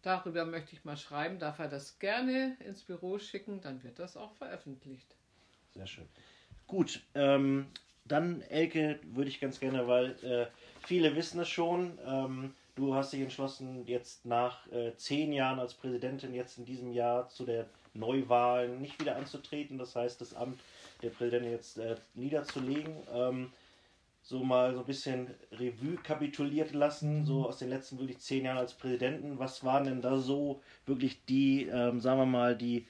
Darüber 0.01 0.45
möchte 0.45 0.73
ich 0.75 0.83
mal 0.83 0.97
schreiben, 0.97 1.39
darf 1.39 1.59
er 1.59 1.69
das 1.69 1.97
gerne 1.99 2.57
ins 2.65 2.83
Büro 2.83 3.19
schicken, 3.19 3.61
dann 3.61 3.83
wird 3.83 3.99
das 3.99 4.17
auch 4.17 4.33
veröffentlicht. 4.33 5.15
Sehr 5.73 5.87
schön. 5.87 6.07
Gut, 6.67 7.01
ähm, 7.15 7.67
dann 8.05 8.41
Elke 8.41 8.99
würde 9.03 9.29
ich 9.29 9.39
ganz 9.39 9.59
gerne, 9.59 9.87
weil 9.87 10.11
äh, 10.23 10.47
viele 10.85 11.15
wissen 11.15 11.39
es 11.39 11.49
schon. 11.49 11.97
Ähm, 12.05 12.53
du 12.75 12.95
hast 12.95 13.13
dich 13.13 13.21
entschlossen, 13.21 13.85
jetzt 13.87 14.25
nach 14.25 14.67
äh, 14.71 14.95
zehn 14.97 15.31
Jahren 15.31 15.59
als 15.59 15.73
Präsidentin, 15.73 16.33
jetzt 16.33 16.57
in 16.57 16.65
diesem 16.65 16.91
Jahr 16.91 17.29
zu 17.29 17.45
der 17.45 17.65
Neuwahl 17.93 18.69
nicht 18.69 18.99
wieder 18.99 19.15
anzutreten. 19.15 19.77
Das 19.77 19.95
heißt, 19.95 20.19
das 20.19 20.33
Amt 20.33 20.59
der 21.03 21.09
Präsidentin 21.09 21.51
jetzt 21.51 21.77
äh, 21.77 21.95
niederzulegen. 22.13 22.95
Ähm, 23.13 23.51
so 24.23 24.41
mal 24.41 24.73
so 24.73 24.79
ein 24.79 24.85
bisschen 24.85 25.27
Revue 25.51 25.97
kapituliert 26.01 26.71
lassen, 26.71 27.25
so 27.25 27.45
aus 27.45 27.57
den 27.57 27.69
letzten 27.69 27.99
wirklich 27.99 28.19
zehn 28.19 28.45
Jahren 28.45 28.57
als 28.57 28.73
Präsidenten. 28.73 29.37
Was 29.37 29.65
waren 29.65 29.83
denn 29.83 30.01
da 30.01 30.17
so 30.17 30.61
wirklich 30.85 31.25
die, 31.25 31.67
ähm, 31.67 31.99
sagen 31.99 32.19
wir 32.19 32.25
mal, 32.25 32.55
die 32.55 32.87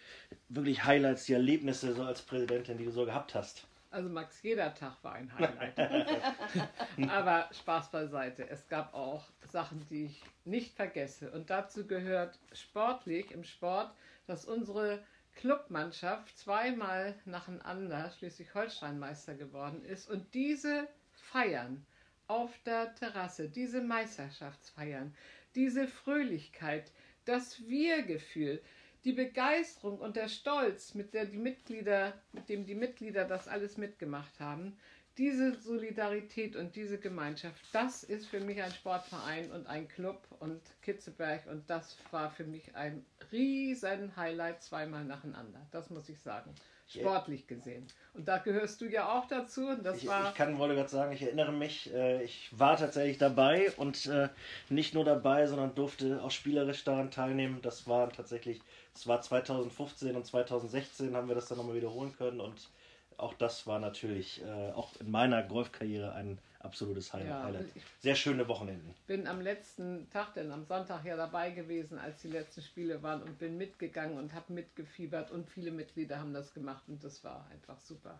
wirklich 0.49 0.85
Highlights, 0.85 1.25
die 1.25 1.33
Erlebnisse 1.33 1.93
so 1.93 2.03
als 2.03 2.21
Präsidentin, 2.21 2.77
die 2.77 2.85
du 2.85 2.91
so 2.91 3.05
gehabt 3.05 3.33
hast? 3.33 3.65
Also 3.89 4.09
Max, 4.09 4.41
jeder 4.41 4.73
Tag 4.73 4.95
war 5.03 5.13
ein 5.13 5.31
Highlight. 5.37 5.75
Aber 7.09 7.49
Spaß 7.51 7.89
beiseite. 7.91 8.47
Es 8.49 8.67
gab 8.67 8.93
auch 8.93 9.25
Sachen, 9.51 9.85
die 9.89 10.05
ich 10.05 10.23
nicht 10.45 10.75
vergesse. 10.75 11.31
Und 11.31 11.49
dazu 11.49 11.85
gehört 11.85 12.39
sportlich 12.53 13.31
im 13.31 13.43
Sport, 13.43 13.91
dass 14.25 14.45
unsere 14.45 14.99
Clubmannschaft 15.35 16.37
zweimal 16.37 17.15
nacheinander 17.25 18.11
Schleswig-Holstein 18.11 18.99
Meister 18.99 19.35
geworden 19.35 19.83
ist. 19.83 20.09
Und 20.09 20.33
diese 20.33 20.87
Feiern 21.31 21.85
auf 22.27 22.51
der 22.65 22.95
Terrasse, 22.95 23.49
diese 23.49 23.81
Meisterschaftsfeiern, 23.81 25.13
diese 25.55 25.87
Fröhlichkeit, 25.87 26.91
das 27.25 27.67
Wir-Gefühl, 27.67 28.61
die 29.03 29.13
Begeisterung 29.13 29.99
und 29.99 30.15
der 30.15 30.29
Stolz, 30.29 30.93
mit 30.93 31.13
der 31.13 31.25
die 31.25 31.37
Mitglieder, 31.37 32.13
mit 32.31 32.47
dem 32.47 32.65
die 32.65 32.75
Mitglieder 32.75 33.25
das 33.25 33.47
alles 33.47 33.77
mitgemacht 33.77 34.39
haben, 34.39 34.77
diese 35.17 35.59
Solidarität 35.59 36.55
und 36.55 36.75
diese 36.75 36.97
Gemeinschaft, 36.97 37.61
das 37.71 38.03
ist 38.03 38.27
für 38.27 38.39
mich 38.39 38.61
ein 38.61 38.71
Sportverein 38.71 39.51
und 39.51 39.67
ein 39.67 39.87
Club 39.87 40.27
und 40.39 40.61
Kitzeberg 40.81 41.45
und 41.47 41.69
das 41.69 41.97
war 42.11 42.31
für 42.31 42.45
mich 42.45 42.75
ein 42.75 43.05
riesen 43.31 44.15
Highlight 44.15 44.63
zweimal 44.63 45.05
nacheinander. 45.05 45.65
Das 45.71 45.89
muss 45.89 46.09
ich 46.09 46.19
sagen 46.19 46.53
sportlich 46.87 47.47
gesehen. 47.47 47.87
Und 48.13 48.27
da 48.27 48.37
gehörst 48.37 48.81
du 48.81 48.85
ja 48.85 49.17
auch 49.17 49.27
dazu. 49.27 49.67
Und 49.67 49.83
das 49.83 49.97
ich, 49.97 50.07
war 50.07 50.29
ich 50.29 50.35
kann, 50.35 50.57
wollte 50.57 50.75
gerade 50.75 50.89
sagen, 50.89 51.13
ich 51.13 51.21
erinnere 51.21 51.51
mich, 51.51 51.93
äh, 51.93 52.23
ich 52.23 52.49
war 52.51 52.77
tatsächlich 52.77 53.17
dabei 53.17 53.71
und 53.77 54.05
äh, 54.07 54.29
nicht 54.69 54.93
nur 54.93 55.05
dabei, 55.05 55.47
sondern 55.47 55.75
durfte 55.75 56.21
auch 56.21 56.31
spielerisch 56.31 56.83
daran 56.83 57.11
teilnehmen. 57.11 57.59
Das 57.61 57.87
war 57.87 58.11
tatsächlich, 58.11 58.61
es 58.93 59.07
war 59.07 59.21
2015 59.21 60.15
und 60.15 60.25
2016 60.25 61.15
haben 61.15 61.27
wir 61.27 61.35
das 61.35 61.47
dann 61.47 61.57
nochmal 61.57 61.75
wiederholen 61.75 62.15
können 62.15 62.39
und 62.39 62.69
auch 63.17 63.33
das 63.33 63.67
war 63.67 63.79
natürlich 63.79 64.41
äh, 64.43 64.71
auch 64.71 64.95
in 64.99 65.11
meiner 65.11 65.43
Golfkarriere 65.43 66.13
ein 66.13 66.39
absolutes 66.59 67.13
Highlight. 67.13 67.53
Ja, 67.53 67.81
Sehr 67.99 68.15
schöne 68.15 68.47
Wochenenden. 68.47 68.93
Bin 69.07 69.27
am 69.27 69.41
letzten 69.41 70.09
Tag, 70.09 70.33
denn 70.33 70.51
am 70.51 70.65
Sonntag 70.65 71.05
ja 71.05 71.15
dabei 71.15 71.51
gewesen, 71.51 71.99
als 71.99 72.21
die 72.21 72.29
letzten 72.29 72.61
Spiele 72.61 73.03
waren 73.03 73.21
und 73.21 73.37
bin 73.37 73.57
mitgegangen 73.57 74.17
und 74.17 74.33
habe 74.33 74.53
mitgefiebert 74.53 75.31
und 75.31 75.49
viele 75.49 75.71
Mitglieder 75.71 76.19
haben 76.19 76.33
das 76.33 76.53
gemacht 76.53 76.83
und 76.87 77.03
das 77.03 77.23
war 77.23 77.47
einfach 77.51 77.79
super. 77.79 78.19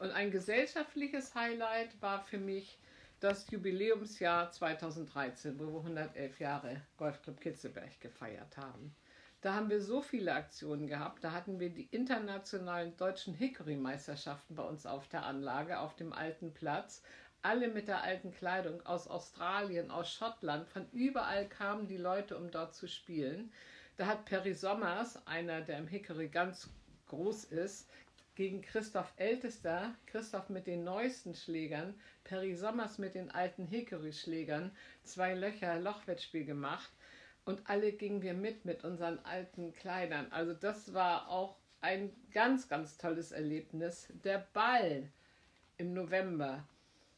Und 0.00 0.10
ein 0.12 0.30
gesellschaftliches 0.30 1.34
Highlight 1.34 2.00
war 2.00 2.22
für 2.22 2.38
mich 2.38 2.78
das 3.20 3.50
Jubiläumsjahr 3.50 4.52
2013, 4.52 5.58
wo 5.58 5.66
wir 5.72 5.78
111 5.78 6.38
Jahre 6.38 6.82
Golfclub 6.96 7.40
Kitzelberg 7.40 8.00
gefeiert 8.00 8.56
haben. 8.56 8.94
Da 9.40 9.54
haben 9.54 9.70
wir 9.70 9.80
so 9.80 10.02
viele 10.02 10.34
Aktionen 10.34 10.88
gehabt. 10.88 11.22
Da 11.22 11.32
hatten 11.32 11.60
wir 11.60 11.70
die 11.70 11.88
internationalen 11.92 12.96
deutschen 12.96 13.34
Hickory-Meisterschaften 13.34 14.56
bei 14.56 14.64
uns 14.64 14.84
auf 14.84 15.08
der 15.08 15.24
Anlage, 15.24 15.78
auf 15.78 15.94
dem 15.94 16.12
alten 16.12 16.52
Platz 16.52 17.02
alle 17.42 17.68
mit 17.68 17.88
der 17.88 18.02
alten 18.02 18.32
Kleidung 18.32 18.84
aus 18.84 19.06
Australien, 19.06 19.90
aus 19.90 20.12
Schottland, 20.12 20.68
von 20.68 20.90
überall 20.92 21.48
kamen 21.48 21.86
die 21.86 21.96
Leute, 21.96 22.36
um 22.36 22.50
dort 22.50 22.74
zu 22.74 22.88
spielen. 22.88 23.52
Da 23.96 24.06
hat 24.06 24.24
Perry 24.24 24.54
Sommers, 24.54 25.24
einer, 25.26 25.60
der 25.60 25.78
im 25.78 25.86
Hickory 25.86 26.28
ganz 26.28 26.68
groß 27.06 27.44
ist, 27.44 27.88
gegen 28.34 28.62
Christoph 28.62 29.12
Ältester, 29.16 29.94
Christoph 30.06 30.48
mit 30.48 30.66
den 30.66 30.84
neuesten 30.84 31.34
Schlägern, 31.34 31.94
Perry 32.24 32.54
Sommers 32.54 32.98
mit 32.98 33.14
den 33.14 33.30
alten 33.30 33.66
Hickory-Schlägern, 33.66 34.70
zwei 35.02 35.34
Löcher 35.34 35.80
Lochwettspiel 35.80 36.44
gemacht 36.44 36.90
und 37.48 37.62
alle 37.64 37.92
gingen 37.92 38.20
wir 38.20 38.34
mit 38.34 38.66
mit 38.66 38.84
unseren 38.84 39.18
alten 39.20 39.72
Kleidern. 39.72 40.26
Also 40.30 40.52
das 40.52 40.92
war 40.92 41.30
auch 41.30 41.56
ein 41.80 42.12
ganz, 42.30 42.68
ganz 42.68 42.98
tolles 42.98 43.32
Erlebnis. 43.32 44.12
Der 44.22 44.46
Ball 44.52 45.10
im 45.78 45.94
November 45.94 46.68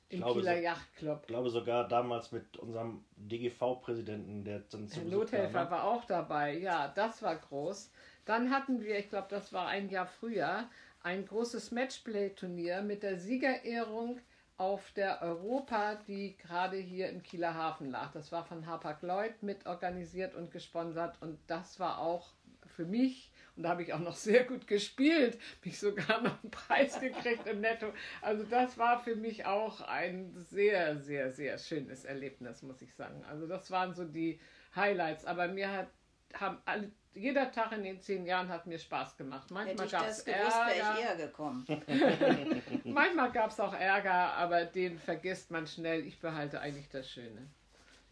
im 0.09 0.21
glaube, 0.21 0.41
Kieler 0.41 0.61
Yachtclub. 0.61 1.23
Ich 1.23 1.27
glaube 1.27 1.51
sogar 1.51 1.89
damals 1.89 2.31
mit 2.31 2.57
unserem 2.59 3.05
DGV-Präsidenten, 3.17 4.45
der 4.45 4.61
dann 4.61 4.89
zum 4.89 5.11
Nothelfer 5.11 5.65
ne? 5.65 5.71
war 5.71 5.85
auch 5.85 6.05
dabei. 6.05 6.59
Ja, 6.59 6.87
das 6.95 7.23
war 7.23 7.35
groß. 7.35 7.91
Dann 8.25 8.51
hatten 8.51 8.81
wir, 8.83 9.01
ich 9.01 9.09
glaube, 9.09 9.27
das 9.31 9.53
war 9.53 9.67
ein 9.67 9.89
Jahr 9.89 10.07
früher, 10.07 10.69
ein 11.03 11.27
großes 11.27 11.73
Matchplay-Turnier 11.73 12.83
mit 12.83 13.03
der 13.03 13.19
Siegerehrung 13.19 14.21
auf 14.61 14.93
der 14.93 15.23
Europa, 15.23 15.95
die 16.07 16.37
gerade 16.37 16.77
hier 16.77 17.09
im 17.09 17.23
Kieler 17.23 17.55
Hafen 17.55 17.91
lag. 17.91 18.13
Das 18.13 18.31
war 18.31 18.45
von 18.45 18.67
Hapag 18.67 19.01
Lloyd 19.01 19.43
mitorganisiert 19.43 20.35
und 20.35 20.51
gesponsert 20.51 21.17
und 21.23 21.39
das 21.47 21.81
war 21.81 21.99
auch 21.99 22.35
für 22.67 22.85
mich 22.85 23.33
und 23.57 23.63
da 23.63 23.71
habe 23.71 23.83
ich 23.83 23.95
auch 23.95 24.01
noch 24.01 24.17
sehr 24.17 24.45
gut 24.45 24.67
gespielt, 24.67 25.39
mich 25.65 25.79
sogar 25.79 26.21
noch 26.21 26.43
einen 26.43 26.51
Preis 26.51 27.01
gekriegt 27.01 27.47
im 27.47 27.63
Netto. 27.63 27.87
Also 28.21 28.45
das 28.45 28.77
war 28.77 29.01
für 29.03 29.17
mich 29.17 29.47
auch 29.47 29.81
ein 29.81 30.33
sehr, 30.35 30.99
sehr, 30.99 31.31
sehr 31.31 31.57
schönes 31.57 32.05
Erlebnis, 32.05 32.63
muss 32.63 32.83
ich 32.83 32.95
sagen. 32.95 33.25
Also 33.25 33.47
das 33.47 33.71
waren 33.71 33.95
so 33.95 34.05
die 34.05 34.41
Highlights. 34.77 35.25
Aber 35.25 35.49
mir 35.49 35.73
hat, 35.73 35.89
haben 36.35 36.59
alle, 36.65 36.91
jeder 37.15 37.51
Tag 37.51 37.73
in 37.73 37.83
den 37.83 38.01
zehn 38.01 38.25
Jahren 38.25 38.49
hat 38.49 38.67
mir 38.67 38.79
Spaß 38.79 39.17
gemacht. 39.17 39.51
Manchmal 39.51 39.89
gab 39.89 40.09
es 40.09 40.21
Ärger. 40.21 40.99
eher 40.99 41.17
gekommen. 41.17 41.67
Manchmal 42.85 43.33
gab 43.33 43.51
es 43.51 43.59
auch 43.59 43.75
Ärger, 43.75 44.33
aber 44.35 44.65
den 44.65 44.99
vergisst 44.99 45.51
man 45.51 45.67
schnell. 45.67 46.07
Ich 46.07 46.21
behalte 46.21 46.61
eigentlich 46.61 46.89
das 46.89 47.11
Schöne. 47.11 47.49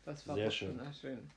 Das 0.05 0.27
war 0.27 0.35
sehr 0.35 0.51
schön. 0.51 0.81
schön. 1.01 1.31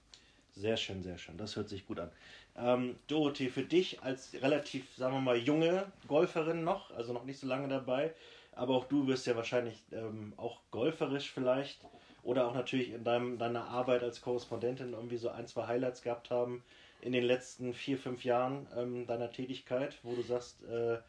Sehr 0.54 0.76
schön, 0.76 1.02
sehr 1.02 1.18
schön. 1.18 1.38
Das 1.38 1.56
hört 1.56 1.70
sich 1.70 1.86
gut 1.86 2.00
an. 2.00 2.12
Ähm, 2.56 2.98
Dorothee, 3.08 3.50
für 3.50 3.64
dich 3.64 4.02
als 4.02 4.34
relativ, 4.34 4.96
sagen 4.96 5.14
wir 5.14 5.22
mal, 5.22 5.38
junge 5.38 5.92
Golferin 6.08 6.64
noch, 6.64 6.92
also 6.92 7.14
noch 7.14 7.24
nicht 7.24 7.40
so 7.40 7.48
lange 7.48 7.68
dabei, 7.68 8.14
aber 8.52 8.76
auch 8.76 8.86
du 8.86 9.08
wirst 9.08 9.28
ja 9.28 9.36
wahrscheinlich 9.36 9.82
ähm, 9.92 10.34
auch 10.36 10.60
golferisch 10.72 11.32
vielleicht 11.32 11.80
oder 12.24 12.48
auch 12.48 12.54
natürlich 12.54 12.92
in 12.92 13.04
deinem, 13.04 13.38
deiner 13.38 13.66
Arbeit 13.66 14.04
als 14.04 14.22
Korrespondentin 14.22 14.94
irgendwie 14.94 15.18
so 15.18 15.30
ein, 15.30 15.48
zwei 15.48 15.68
Highlights 15.68 16.02
gehabt 16.02 16.30
haben 16.30 16.64
in 17.02 17.14
den 17.14 17.24
letzten 17.24 17.74
vier, 17.74 17.98
fünf 17.98 18.24
Jahren 18.24 18.68
ähm, 18.78 19.08
deiner 19.08 19.32
Tätigkeit, 19.32 19.98
wo 20.04 20.14
du 20.14 20.22
sagst, 20.22 20.64
äh, 20.64 21.00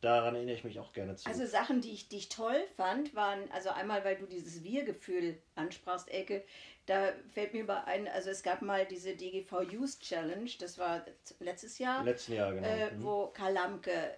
daran 0.00 0.34
erinnere 0.34 0.54
ich 0.54 0.64
mich 0.64 0.78
auch 0.78 0.92
gerne 0.92 1.16
zu. 1.16 1.28
Also 1.28 1.46
Sachen, 1.46 1.80
die 1.80 1.90
ich, 1.90 2.08
die 2.08 2.18
ich 2.18 2.28
toll 2.28 2.60
fand, 2.76 3.14
waren, 3.14 3.50
also 3.52 3.70
einmal, 3.70 4.04
weil 4.04 4.16
du 4.16 4.26
dieses 4.26 4.62
Wir-Gefühl 4.62 5.38
ansprachst, 5.54 6.08
Ecke, 6.10 6.44
da 6.86 7.12
fällt 7.34 7.52
mir 7.52 7.62
über 7.62 7.86
ein, 7.86 8.08
also 8.08 8.30
es 8.30 8.42
gab 8.42 8.62
mal 8.62 8.86
diese 8.86 9.14
DGV 9.14 9.62
Youth 9.70 10.00
Challenge, 10.00 10.50
das 10.58 10.78
war 10.78 11.04
letztes 11.40 11.78
Jahr. 11.78 12.02
Letzten 12.04 12.34
Jahr, 12.34 12.52
genau. 12.52 12.66
Äh, 12.66 12.92
mhm. 12.92 13.04
Wo 13.04 13.26
Karl 13.28 13.52
Lamke 13.52 14.16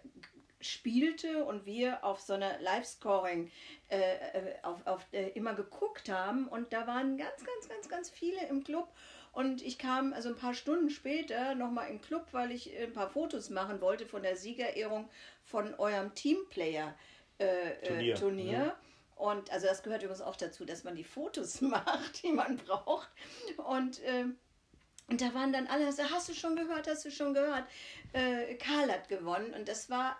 spielte 0.60 1.44
und 1.44 1.66
wir 1.66 2.04
auf 2.04 2.20
so 2.20 2.34
einer 2.34 2.58
Live-Scoring 2.60 3.50
äh, 3.88 3.98
äh, 3.98 4.54
auf, 4.62 4.86
auf, 4.86 5.06
äh, 5.12 5.28
immer 5.30 5.54
geguckt 5.54 6.08
haben 6.08 6.48
und 6.48 6.72
da 6.72 6.86
waren 6.86 7.16
ganz, 7.16 7.44
ganz, 7.44 7.68
ganz, 7.68 7.88
ganz 7.88 8.10
viele 8.10 8.46
im 8.48 8.62
Club 8.64 8.88
und 9.32 9.62
ich 9.62 9.78
kam 9.78 10.12
also 10.12 10.28
ein 10.28 10.36
paar 10.36 10.54
Stunden 10.54 10.90
später 10.90 11.54
nochmal 11.54 11.88
im 11.90 12.00
Club, 12.00 12.26
weil 12.32 12.50
ich 12.50 12.76
ein 12.76 12.92
paar 12.92 13.08
Fotos 13.08 13.50
machen 13.50 13.80
wollte 13.80 14.06
von 14.06 14.22
der 14.22 14.36
Siegerehrung 14.36 15.08
von 15.44 15.74
eurem 15.74 16.14
Teamplayer-Turnier. 16.14 16.96
Äh, 17.38 17.86
Turnier. 17.86 18.14
Turnier. 18.16 18.52
Ja. 18.52 18.76
Und 19.16 19.52
also 19.52 19.66
das 19.66 19.82
gehört 19.82 20.02
übrigens 20.02 20.22
auch 20.22 20.36
dazu, 20.36 20.64
dass 20.64 20.82
man 20.82 20.96
die 20.96 21.04
Fotos 21.04 21.60
macht, 21.60 22.22
die 22.22 22.32
man 22.32 22.56
braucht. 22.56 23.08
Und, 23.56 24.00
äh, 24.00 24.24
und 25.08 25.20
da 25.20 25.34
waren 25.34 25.52
dann 25.52 25.66
alle, 25.68 25.86
hast 25.86 26.28
du 26.28 26.34
schon 26.34 26.56
gehört, 26.56 26.88
hast 26.88 27.04
du 27.04 27.10
schon 27.10 27.34
gehört? 27.34 27.64
Äh, 28.12 28.54
Karl 28.54 28.90
hat 28.90 29.08
gewonnen. 29.08 29.54
Und 29.54 29.68
das 29.68 29.90
war 29.90 30.16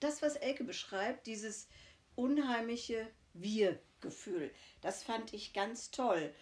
das, 0.00 0.22
was 0.22 0.36
Elke 0.36 0.64
beschreibt, 0.64 1.26
dieses 1.26 1.68
unheimliche 2.16 3.06
Wir-Gefühl. 3.34 4.50
Das 4.80 5.02
fand 5.02 5.32
ich 5.32 5.52
ganz 5.52 5.90
toll. 5.90 6.34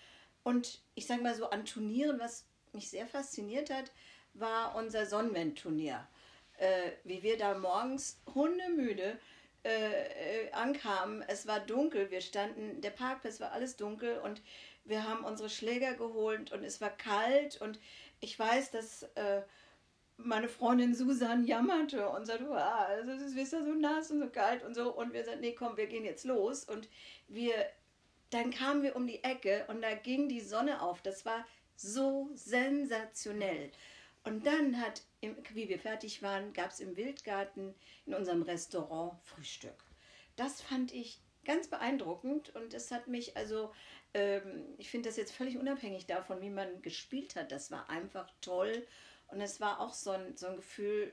Und 0.43 0.81
ich 0.95 1.07
sage 1.07 1.23
mal 1.23 1.35
so, 1.35 1.51
an 1.51 1.65
Turnieren, 1.65 2.19
was 2.19 2.47
mich 2.73 2.89
sehr 2.89 3.07
fasziniert 3.07 3.71
hat, 3.71 3.91
war 4.35 4.75
unser 4.77 5.07
Sonnenwend-Turnier. 5.07 6.07
Äh, 6.59 6.93
wie 7.05 7.23
wir 7.23 7.37
da 7.37 7.57
morgens 7.57 8.21
hundemüde 8.35 9.19
äh, 9.65 10.47
äh, 10.47 10.53
ankamen, 10.53 11.23
es 11.29 11.47
war 11.47 11.61
dunkel, 11.61 12.11
wir 12.11 12.21
standen, 12.21 12.81
der 12.81 12.91
Parkplatz 12.91 13.41
war 13.41 13.53
alles 13.53 13.77
dunkel 13.77 14.19
und 14.19 14.43
wir 14.85 15.05
haben 15.07 15.25
unsere 15.25 15.51
Schläger 15.51 15.95
geholt 15.95 16.53
und 16.53 16.65
es 16.65 16.81
war 16.81 16.91
kalt 16.91 17.61
und 17.61 17.79
ich 18.21 18.39
weiß, 18.39 18.71
dass 18.71 19.05
äh, 19.15 19.43
meine 20.19 20.49
Freundin 20.49 20.95
Susan 20.95 21.47
jammerte 21.47 22.09
und 22.09 22.27
sagte, 22.27 22.51
ah, 22.51 22.87
also 22.87 23.13
es 23.13 23.33
ist 23.33 23.53
ja 23.53 23.65
so 23.65 23.73
nass 23.73 24.11
und 24.11 24.21
so 24.21 24.29
kalt 24.29 24.65
und 24.65 24.75
so 24.75 24.93
und 24.93 25.13
wir 25.13 25.25
sagten, 25.25 25.41
nee, 25.41 25.55
komm, 25.55 25.77
wir 25.77 25.87
gehen 25.87 26.05
jetzt 26.05 26.25
los 26.25 26.65
und 26.65 26.89
wir, 27.29 27.55
dann 28.31 28.51
kamen 28.51 28.83
wir 28.83 28.97
um 28.97 29.07
die 29.07 29.23
Ecke 29.23 29.65
und 29.69 29.81
da 29.81 29.95
ging 29.95 30.29
die 30.29 30.41
Sonne 30.41 30.83
auf, 30.83 31.03
das 31.03 31.25
war 31.25 31.47
so 31.77 32.29
sensationell. 32.35 33.71
Und 34.25 34.45
dann 34.45 34.81
hat, 34.81 35.03
wie 35.21 35.69
wir 35.69 35.79
fertig 35.79 36.23
waren, 36.23 36.53
gab 36.53 36.73
es 36.73 36.81
im 36.81 36.97
Wildgarten 36.97 37.75
in 38.05 38.15
unserem 38.15 38.43
Restaurant 38.43 39.15
Frühstück. 39.25 39.85
Das 40.37 40.61
fand 40.61 40.93
ich 40.93 41.21
ganz 41.45 41.69
beeindruckend 41.69 42.55
und 42.57 42.75
es 42.75 42.91
hat 42.91 43.07
mich 43.07 43.37
also, 43.37 43.73
ähm, 44.13 44.65
ich 44.77 44.91
finde 44.91 45.09
das 45.09 45.17
jetzt 45.17 45.33
völlig 45.33 45.57
unabhängig 45.57 46.07
davon, 46.07 46.43
wie 46.43 46.51
man 46.51 46.83
gespielt 46.83 47.37
hat. 47.37 47.53
Das 47.53 47.71
war 47.71 47.89
einfach 47.89 48.29
toll 48.41 48.87
und 49.29 49.41
es 49.41 49.61
war 49.61 49.81
auch 49.81 49.93
so 49.95 50.11
ein, 50.11 50.37
so 50.37 50.47
ein 50.49 50.57
Gefühl, 50.57 51.13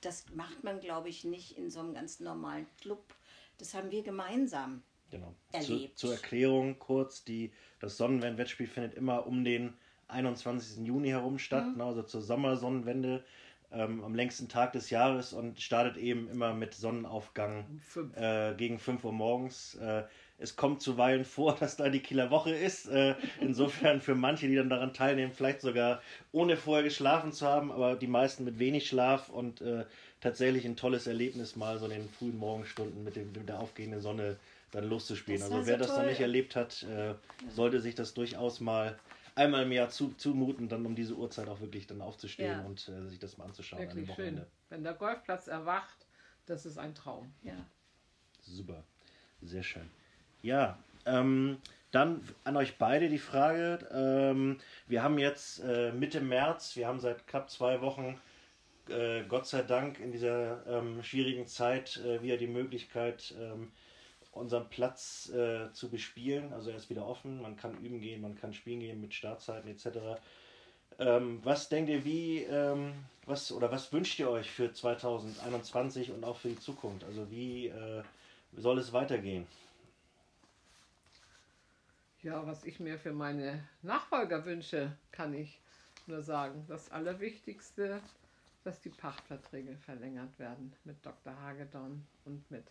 das 0.00 0.26
macht 0.34 0.62
man, 0.64 0.80
glaube 0.80 1.08
ich, 1.08 1.24
nicht 1.24 1.56
in 1.56 1.70
so 1.70 1.80
einem 1.80 1.94
ganz 1.94 2.20
normalen 2.20 2.66
Club. 2.80 3.14
Das 3.58 3.74
haben 3.74 3.90
wir 3.90 4.02
gemeinsam 4.02 4.82
Genau. 5.10 5.34
erlebt. 5.52 5.98
Zu, 5.98 6.06
zur 6.08 6.14
Erklärung 6.16 6.78
kurz, 6.78 7.24
die, 7.24 7.52
das 7.80 7.96
Sonnenwende-Wettspiel 7.96 8.66
findet 8.66 8.94
immer 8.94 9.26
um 9.26 9.44
den 9.44 9.74
21. 10.08 10.84
Juni 10.86 11.08
herum 11.08 11.38
statt, 11.38 11.66
Mhm. 11.72 11.78
ne, 11.78 11.84
also 11.84 12.02
zur 12.02 12.22
Sommersonnenwende 12.22 13.24
ähm, 13.72 14.04
am 14.04 14.14
längsten 14.14 14.48
Tag 14.48 14.72
des 14.72 14.90
Jahres 14.90 15.32
und 15.32 15.60
startet 15.60 15.96
eben 15.96 16.28
immer 16.28 16.54
mit 16.54 16.74
Sonnenaufgang 16.74 17.66
Um 17.68 17.80
fünf. 17.80 18.16
äh, 18.16 18.54
gegen 18.56 18.78
5 18.78 19.04
Uhr 19.04 19.12
morgens. 19.12 19.74
Äh, 19.74 20.04
es 20.38 20.56
kommt 20.56 20.82
zuweilen 20.82 21.24
vor, 21.24 21.54
dass 21.56 21.76
da 21.76 21.88
die 21.88 22.00
Kieler 22.00 22.30
Woche 22.30 22.54
ist. 22.54 22.86
Äh, 22.88 23.14
insofern 23.40 24.00
für 24.00 24.14
manche, 24.14 24.48
die 24.48 24.54
dann 24.56 24.68
daran 24.68 24.92
teilnehmen, 24.92 25.32
vielleicht 25.32 25.60
sogar 25.60 26.02
ohne 26.32 26.56
vorher 26.56 26.84
geschlafen 26.84 27.32
zu 27.32 27.46
haben, 27.46 27.72
aber 27.72 27.96
die 27.96 28.06
meisten 28.06 28.44
mit 28.44 28.58
wenig 28.58 28.86
Schlaf 28.86 29.28
und 29.28 29.60
äh, 29.62 29.84
tatsächlich 30.20 30.64
ein 30.64 30.76
tolles 30.76 31.06
Erlebnis, 31.06 31.56
mal 31.56 31.78
so 31.78 31.86
in 31.86 31.92
den 31.92 32.08
frühen 32.08 32.38
Morgenstunden 32.38 33.02
mit, 33.02 33.16
dem, 33.16 33.32
mit 33.32 33.48
der 33.48 33.60
aufgehenden 33.60 34.00
Sonne 34.00 34.36
dann 34.72 34.84
loszuspielen. 34.88 35.42
Also 35.42 35.66
wer 35.66 35.74
so 35.74 35.78
das 35.78 35.88
noch 35.88 35.96
toll. 35.98 36.06
nicht 36.06 36.20
erlebt 36.20 36.56
hat, 36.56 36.82
äh, 36.82 37.14
sollte 37.48 37.80
sich 37.80 37.94
das 37.94 38.12
durchaus 38.14 38.60
mal 38.60 38.98
einmal 39.36 39.62
im 39.64 39.72
Jahr 39.72 39.90
zu, 39.90 40.14
zumuten, 40.16 40.68
dann 40.68 40.84
um 40.84 40.94
diese 40.94 41.14
Uhrzeit 41.14 41.48
auch 41.48 41.60
wirklich 41.60 41.86
dann 41.86 42.00
aufzustehen 42.02 42.60
Ja. 42.60 42.64
und 42.64 42.90
sich 43.06 43.18
das 43.18 43.36
mal 43.38 43.44
anzuschauen 43.44 43.82
an 43.82 43.88
Wirklich 43.88 44.06
dem 44.08 44.14
schön. 44.14 44.24
Wochenende. 44.24 44.46
Wenn 44.70 44.82
der 44.82 44.94
Golfplatz 44.94 45.46
erwacht, 45.46 46.06
das 46.46 46.66
ist 46.66 46.78
ein 46.78 46.94
Traum. 46.94 47.32
Ja. 47.42 47.66
Super, 48.42 48.82
sehr 49.42 49.62
schön. 49.62 49.88
Ja, 50.46 50.78
ähm, 51.06 51.58
dann 51.90 52.22
an 52.44 52.56
euch 52.56 52.78
beide 52.78 53.08
die 53.08 53.18
Frage. 53.18 53.80
Ähm, 53.92 54.60
wir 54.86 55.02
haben 55.02 55.18
jetzt 55.18 55.58
äh, 55.58 55.90
Mitte 55.90 56.20
März, 56.20 56.76
wir 56.76 56.86
haben 56.86 57.00
seit 57.00 57.26
knapp 57.26 57.50
zwei 57.50 57.80
Wochen, 57.80 58.16
äh, 58.88 59.24
Gott 59.24 59.48
sei 59.48 59.62
Dank, 59.62 59.98
in 59.98 60.12
dieser 60.12 60.64
ähm, 60.68 61.02
schwierigen 61.02 61.48
Zeit 61.48 61.96
äh, 61.96 62.22
wieder 62.22 62.36
die 62.36 62.46
Möglichkeit, 62.46 63.34
ähm, 63.40 63.72
unseren 64.30 64.68
Platz 64.68 65.30
äh, 65.30 65.72
zu 65.72 65.90
bespielen. 65.90 66.52
Also 66.52 66.70
er 66.70 66.76
ist 66.76 66.90
wieder 66.90 67.08
offen, 67.08 67.42
man 67.42 67.56
kann 67.56 67.76
üben 67.78 68.00
gehen, 68.00 68.20
man 68.20 68.36
kann 68.36 68.54
spielen 68.54 68.78
gehen 68.78 69.00
mit 69.00 69.14
Startzeiten 69.14 69.68
etc. 69.68 70.20
Ähm, 71.00 71.40
was 71.42 71.68
denkt 71.68 71.90
ihr, 71.90 72.04
wie, 72.04 72.44
ähm, 72.44 72.92
was 73.24 73.50
oder 73.50 73.72
was 73.72 73.92
wünscht 73.92 74.20
ihr 74.20 74.30
euch 74.30 74.48
für 74.48 74.72
2021 74.72 76.12
und 76.12 76.22
auch 76.22 76.36
für 76.36 76.50
die 76.50 76.60
Zukunft? 76.60 77.02
Also 77.02 77.28
wie 77.32 77.66
äh, 77.66 78.04
soll 78.56 78.78
es 78.78 78.92
weitergehen? 78.92 79.48
Ja, 82.26 82.44
was 82.44 82.64
ich 82.64 82.80
mir 82.80 82.98
für 82.98 83.12
meine 83.12 83.68
Nachfolger 83.82 84.44
wünsche, 84.44 84.90
kann 85.12 85.32
ich 85.32 85.60
nur 86.08 86.22
sagen. 86.22 86.64
Das 86.66 86.90
Allerwichtigste, 86.90 88.00
dass 88.64 88.80
die 88.80 88.88
Pachtverträge 88.88 89.76
verlängert 89.76 90.36
werden 90.40 90.74
mit 90.82 91.06
Dr. 91.06 91.40
Hagedorn 91.40 92.04
und 92.24 92.50
mit 92.50 92.64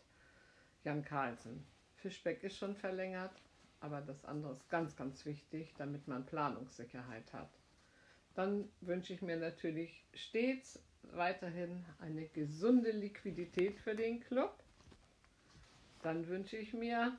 Jan 0.83 1.05
Carlsen. 1.05 1.65
Fischbeck 1.95 2.43
ist 2.43 2.57
schon 2.57 2.75
verlängert, 2.75 3.31
aber 3.79 4.01
das 4.01 4.25
andere 4.25 4.51
ist 4.51 4.67
ganz, 4.67 4.97
ganz 4.97 5.25
wichtig, 5.25 5.73
damit 5.77 6.05
man 6.05 6.25
Planungssicherheit 6.25 7.31
hat. 7.31 7.57
Dann 8.33 8.67
wünsche 8.81 9.13
ich 9.13 9.21
mir 9.21 9.37
natürlich 9.37 10.03
stets 10.13 10.83
weiterhin 11.13 11.85
eine 12.01 12.27
gesunde 12.27 12.91
Liquidität 12.91 13.79
für 13.79 13.95
den 13.95 14.19
Club. 14.19 14.61
Dann 16.03 16.27
wünsche 16.27 16.57
ich 16.57 16.73
mir, 16.73 17.17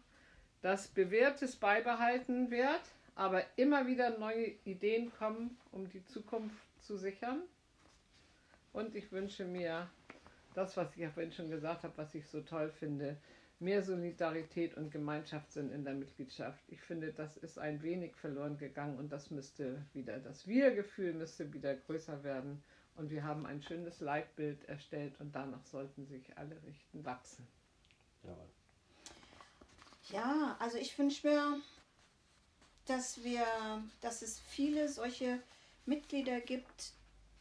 dass 0.63 0.89
Bewährtes 0.89 1.57
beibehalten 1.57 2.51
wird, 2.51 2.83
aber 3.15 3.43
immer 3.57 3.87
wieder 3.87 4.19
neue 4.19 4.53
Ideen 4.65 5.13
kommen, 5.19 5.57
um 5.73 5.89
die 5.89 6.05
Zukunft 6.05 6.57
zu 6.81 6.97
sichern. 6.97 7.43
Und 8.73 8.95
ich 8.95 9.11
wünsche 9.11 9.45
mir 9.45 9.89
das, 10.55 10.77
was 10.77 10.93
ich 10.95 11.03
ja 11.03 11.11
vorhin 11.11 11.33
schon 11.33 11.51
gesagt 11.51 11.83
habe, 11.83 11.97
was 11.97 12.15
ich 12.15 12.27
so 12.27 12.41
toll 12.41 12.71
finde, 12.71 13.17
mehr 13.59 13.83
Solidarität 13.83 14.77
und 14.77 14.91
Gemeinschaftssinn 14.91 15.71
in 15.71 15.85
der 15.85 15.95
Mitgliedschaft. 15.95 16.63
Ich 16.69 16.81
finde, 16.83 17.13
das 17.13 17.37
ist 17.39 17.59
ein 17.59 17.83
wenig 17.83 18.15
verloren 18.17 18.59
gegangen 18.59 18.99
und 18.99 19.11
das 19.11 19.31
müsste 19.31 19.83
wieder, 19.95 20.19
das 20.19 20.47
Wir-Gefühl 20.47 21.15
müsste 21.15 21.53
wieder 21.53 21.75
größer 21.75 22.23
werden. 22.23 22.63
Und 22.97 23.11
wir 23.11 23.25
haben 23.25 23.45
ein 23.45 23.63
schönes 23.63 24.01
Leitbild 24.01 24.65
erstellt 24.69 25.21
und 25.21 25.35
danach 25.35 25.65
sollten 25.65 26.07
sich 26.07 26.37
alle 26.39 26.57
richten, 26.67 27.05
wachsen. 27.05 27.47
Jawohl. 28.23 28.49
Ja, 30.11 30.57
also 30.61 30.79
ich 30.79 30.97
wünsche 30.99 31.27
mir, 31.27 31.61
dass 32.87 33.25
wir, 33.25 33.47
dass 34.01 34.23
es 34.23 34.39
viele 34.39 34.89
solche 34.89 35.43
Mitglieder 35.85 36.41
gibt, 36.41 36.93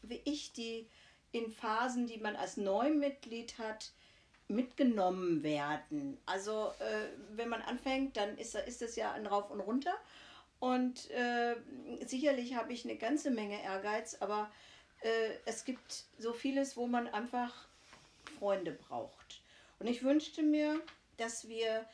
wie 0.02 0.20
ich, 0.24 0.52
die 0.52 0.88
in 1.32 1.52
Phasen, 1.52 2.06
die 2.06 2.18
man 2.18 2.36
als 2.36 2.56
Neumitglied 2.56 3.58
hat, 3.58 3.92
mitgenommen 4.48 5.42
werden. 5.42 6.18
Also 6.26 6.72
äh, 6.78 7.08
wenn 7.32 7.48
man 7.48 7.62
anfängt, 7.62 8.16
dann 8.16 8.38
ist, 8.38 8.54
ist 8.54 8.82
es 8.82 8.96
ja 8.96 9.12
ein 9.12 9.26
Rauf 9.26 9.50
und 9.50 9.60
runter. 9.60 9.94
Und 10.58 11.10
äh, 11.10 11.56
sicherlich 12.06 12.54
habe 12.54 12.72
ich 12.72 12.84
eine 12.84 12.96
ganze 12.96 13.30
Menge 13.30 13.62
Ehrgeiz, 13.62 14.16
aber 14.20 14.50
äh, 15.02 15.30
es 15.44 15.64
gibt 15.64 16.04
so 16.18 16.32
vieles, 16.32 16.76
wo 16.76 16.86
man 16.86 17.08
einfach 17.08 17.66
Freunde 18.38 18.72
braucht. 18.72 19.42
Und 19.78 19.88
ich 19.88 20.02
wünschte 20.02 20.42
mir, 20.42 20.80
dass 21.16 21.48
wir 21.48 21.84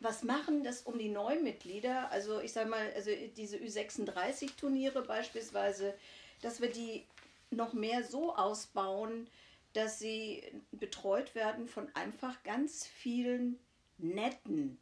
was 0.00 0.22
machen, 0.22 0.62
das 0.62 0.82
um 0.82 0.98
die 0.98 1.08
Neumitglieder, 1.08 2.10
also 2.10 2.40
ich 2.40 2.52
sage 2.52 2.70
mal, 2.70 2.92
also 2.94 3.10
diese 3.36 3.56
Ü36-Turniere 3.56 5.02
beispielsweise, 5.02 5.94
dass 6.40 6.60
wir 6.60 6.70
die 6.70 7.04
noch 7.50 7.72
mehr 7.72 8.04
so 8.04 8.34
ausbauen, 8.36 9.28
dass 9.72 9.98
sie 9.98 10.42
betreut 10.72 11.34
werden 11.34 11.66
von 11.68 11.88
einfach 11.94 12.42
ganz 12.42 12.86
vielen 12.86 13.58
netten 13.98 14.78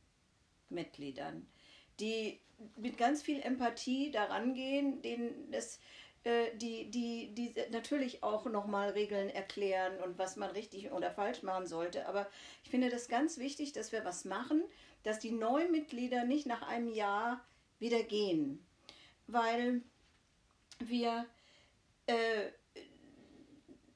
Mitgliedern, 0.68 1.46
die 2.00 2.40
mit 2.76 2.98
ganz 2.98 3.22
viel 3.22 3.40
Empathie 3.40 4.10
daran 4.10 4.54
gehen, 4.54 5.02
denen 5.02 5.50
das 5.50 5.80
die, 6.56 6.90
die, 6.90 7.34
die 7.34 7.54
natürlich 7.70 8.22
auch 8.22 8.46
nochmal 8.46 8.90
Regeln 8.90 9.28
erklären 9.30 9.98
und 10.00 10.18
was 10.18 10.36
man 10.36 10.50
richtig 10.50 10.90
oder 10.90 11.10
falsch 11.10 11.42
machen 11.42 11.66
sollte. 11.66 12.06
Aber 12.06 12.28
ich 12.64 12.70
finde 12.70 12.90
das 12.90 13.08
ganz 13.08 13.38
wichtig, 13.38 13.72
dass 13.72 13.92
wir 13.92 14.04
was 14.04 14.24
machen, 14.24 14.64
dass 15.04 15.20
die 15.20 15.30
Neumitglieder 15.30 16.24
nicht 16.24 16.46
nach 16.46 16.62
einem 16.62 16.88
Jahr 16.88 17.44
wieder 17.78 18.02
gehen. 18.02 18.66
Weil 19.28 19.82
wir, 20.80 21.26
äh, 22.06 22.50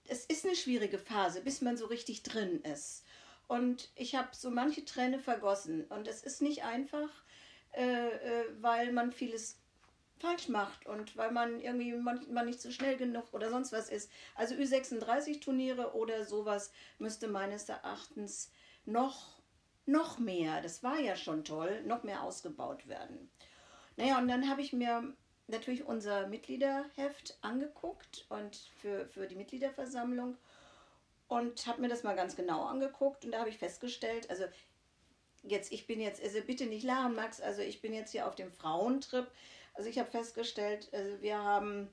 es 0.07 0.25
ist 0.27 0.45
eine 0.45 0.57
schwierige 0.57 0.99
Phase, 0.99 1.41
bis 1.41 1.61
man 1.61 1.77
so 1.77 1.87
richtig 1.87 2.23
drin 2.23 2.61
ist. 2.63 3.05
Und 3.49 3.91
ich 3.97 4.15
habe 4.15 4.29
so 4.33 4.51
manche 4.51 4.85
Träne 4.85 5.19
vergossen. 5.19 5.85
Und 5.87 6.07
es 6.07 6.23
ist 6.23 6.43
nicht 6.43 6.63
einfach, 6.63 7.11
äh, 7.73 8.09
äh, 8.09 8.45
weil 8.61 8.93
man 8.93 9.13
vieles 9.13 9.60
falsch 10.21 10.49
macht 10.49 10.87
und 10.87 11.17
weil 11.17 11.33
man 11.33 11.61
irgendwie 11.61 11.93
man, 11.93 12.33
man 12.33 12.47
nicht 12.47 12.61
so 12.61 12.71
schnell 12.71 12.97
genug 12.97 13.33
oder 13.33 13.51
sonst 13.51 13.73
was 13.73 13.89
ist. 13.89 14.11
Also 14.35 14.55
Ü36-Turniere 14.55 15.95
oder 15.95 16.25
sowas 16.25 16.73
müsste 16.99 17.29
meines 17.29 17.69
Erachtens 17.69 18.53
noch, 18.85 19.41
noch 19.87 20.19
mehr, 20.19 20.61
das 20.63 20.83
war 20.83 20.99
ja 20.99 21.17
schon 21.17 21.45
toll, 21.45 21.83
noch 21.85 22.03
mehr 22.03 22.23
ausgebaut 22.23 22.87
werden. 22.87 23.31
Naja, 23.97 24.19
und 24.19 24.29
dann 24.29 24.49
habe 24.49 24.63
ich 24.63 24.73
mir 24.73 25.15
natürlich 25.49 25.85
unser 25.85 26.29
Mitgliederheft 26.29 27.39
angeguckt 27.41 28.27
und 28.29 28.57
für, 28.81 29.07
für 29.09 29.27
die 29.27 29.35
Mitgliederversammlung 29.35 30.37
und 31.29 31.67
habe 31.67 31.81
mir 31.81 31.89
das 31.89 32.03
mal 32.03 32.17
ganz 32.17 32.37
genau 32.37 32.65
angeguckt 32.65 33.25
und 33.25 33.33
da 33.33 33.41
habe 33.41 33.51
ich 33.51 33.59
festgestellt, 33.59 34.31
also 34.31 34.45
jetzt, 35.43 35.73
ich 35.73 35.87
bin 35.87 36.01
jetzt, 36.01 36.23
also 36.23 36.41
bitte 36.43 36.67
nicht 36.67 36.85
lachen, 36.85 37.15
Max, 37.15 37.41
also 37.41 37.63
ich 37.63 37.81
bin 37.81 37.95
jetzt 37.95 38.13
hier 38.13 38.27
auf 38.27 38.35
dem 38.35 38.53
Frauentrip. 38.53 39.31
Also 39.81 39.89
ich 39.89 39.99
habe 39.99 40.11
festgestellt, 40.11 40.91
also 40.93 41.23
wir 41.23 41.43
haben 41.43 41.89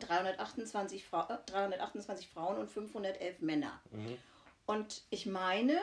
328, 0.00 1.02
Fra 1.02 1.26
äh, 1.30 1.50
328 1.50 2.28
Frauen 2.28 2.58
und 2.58 2.70
511 2.70 3.40
Männer. 3.40 3.80
Mhm. 3.90 4.18
Und 4.66 5.02
ich 5.08 5.24
meine, 5.24 5.78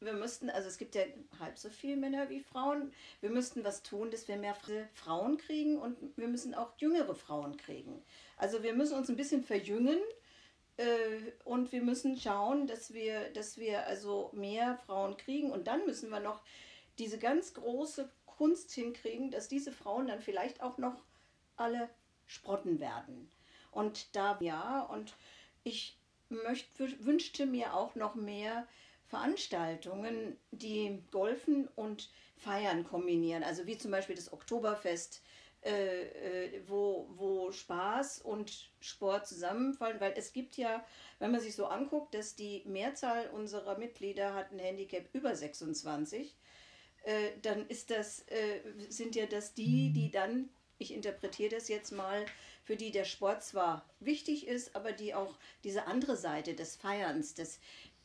wir 0.00 0.12
müssten, 0.12 0.50
also 0.50 0.66
es 0.66 0.78
gibt 0.78 0.96
ja 0.96 1.02
halb 1.38 1.56
so 1.56 1.68
viele 1.68 1.96
Männer 1.96 2.28
wie 2.30 2.40
Frauen, 2.40 2.92
wir 3.20 3.30
müssten 3.30 3.62
was 3.62 3.84
tun, 3.84 4.10
dass 4.10 4.26
wir 4.26 4.36
mehr 4.36 4.56
Frauen 4.94 5.38
kriegen 5.38 5.78
und 5.78 5.96
wir 6.16 6.26
müssen 6.26 6.52
auch 6.52 6.72
jüngere 6.78 7.14
Frauen 7.14 7.56
kriegen. 7.56 8.02
Also 8.36 8.64
wir 8.64 8.74
müssen 8.74 8.98
uns 8.98 9.08
ein 9.08 9.14
bisschen 9.14 9.44
verjüngen 9.44 10.00
äh, 10.78 11.30
und 11.44 11.70
wir 11.70 11.82
müssen 11.82 12.18
schauen, 12.18 12.66
dass 12.66 12.92
wir, 12.92 13.30
dass 13.34 13.56
wir 13.56 13.86
also 13.86 14.30
mehr 14.32 14.80
Frauen 14.84 15.16
kriegen 15.16 15.52
und 15.52 15.68
dann 15.68 15.86
müssen 15.86 16.10
wir 16.10 16.18
noch 16.18 16.40
diese 16.98 17.18
ganz 17.18 17.54
große 17.54 18.10
Kunst 18.36 18.72
hinkriegen, 18.72 19.30
dass 19.30 19.48
diese 19.48 19.72
Frauen 19.72 20.06
dann 20.06 20.20
vielleicht 20.20 20.62
auch 20.62 20.78
noch 20.78 21.02
alle 21.56 21.88
Sprotten 22.26 22.80
werden. 22.80 23.30
Und 23.70 24.14
da 24.14 24.38
ja, 24.40 24.82
und 24.82 25.14
ich 25.64 25.98
möcht, 26.28 26.68
wünschte 26.78 27.46
mir 27.46 27.74
auch 27.74 27.94
noch 27.94 28.14
mehr 28.14 28.66
Veranstaltungen, 29.06 30.38
die 30.50 31.02
Golfen 31.10 31.68
und 31.76 32.10
Feiern 32.36 32.84
kombinieren. 32.84 33.44
Also 33.44 33.66
wie 33.66 33.78
zum 33.78 33.90
Beispiel 33.90 34.16
das 34.16 34.32
Oktoberfest, 34.32 35.22
äh, 35.64 36.46
äh, 36.46 36.62
wo, 36.66 37.06
wo 37.14 37.52
Spaß 37.52 38.22
und 38.22 38.70
Sport 38.80 39.28
zusammenfallen, 39.28 40.00
weil 40.00 40.12
es 40.16 40.32
gibt 40.32 40.56
ja, 40.56 40.84
wenn 41.20 41.30
man 41.30 41.40
sich 41.40 41.54
so 41.54 41.66
anguckt, 41.66 42.14
dass 42.14 42.34
die 42.34 42.62
Mehrzahl 42.66 43.28
unserer 43.28 43.78
Mitglieder 43.78 44.34
hat 44.34 44.50
ein 44.50 44.58
Handicap 44.58 45.04
über 45.12 45.36
26, 45.36 46.34
äh, 47.04 47.32
dann 47.42 47.66
ist 47.68 47.90
das, 47.90 48.20
äh, 48.28 48.60
sind 48.88 49.16
ja 49.16 49.26
das 49.26 49.54
die, 49.54 49.92
die 49.92 50.10
dann, 50.10 50.48
ich 50.78 50.94
interpretiere 50.94 51.50
das 51.50 51.68
jetzt 51.68 51.92
mal, 51.92 52.24
für 52.64 52.76
die 52.76 52.92
der 52.92 53.04
Sport 53.04 53.42
zwar 53.42 53.84
wichtig 54.00 54.46
ist, 54.46 54.76
aber 54.76 54.92
die 54.92 55.14
auch 55.14 55.36
diese 55.64 55.86
andere 55.86 56.16
Seite 56.16 56.54
des 56.54 56.76
Feierns, 56.76 57.34
des, 57.34 57.58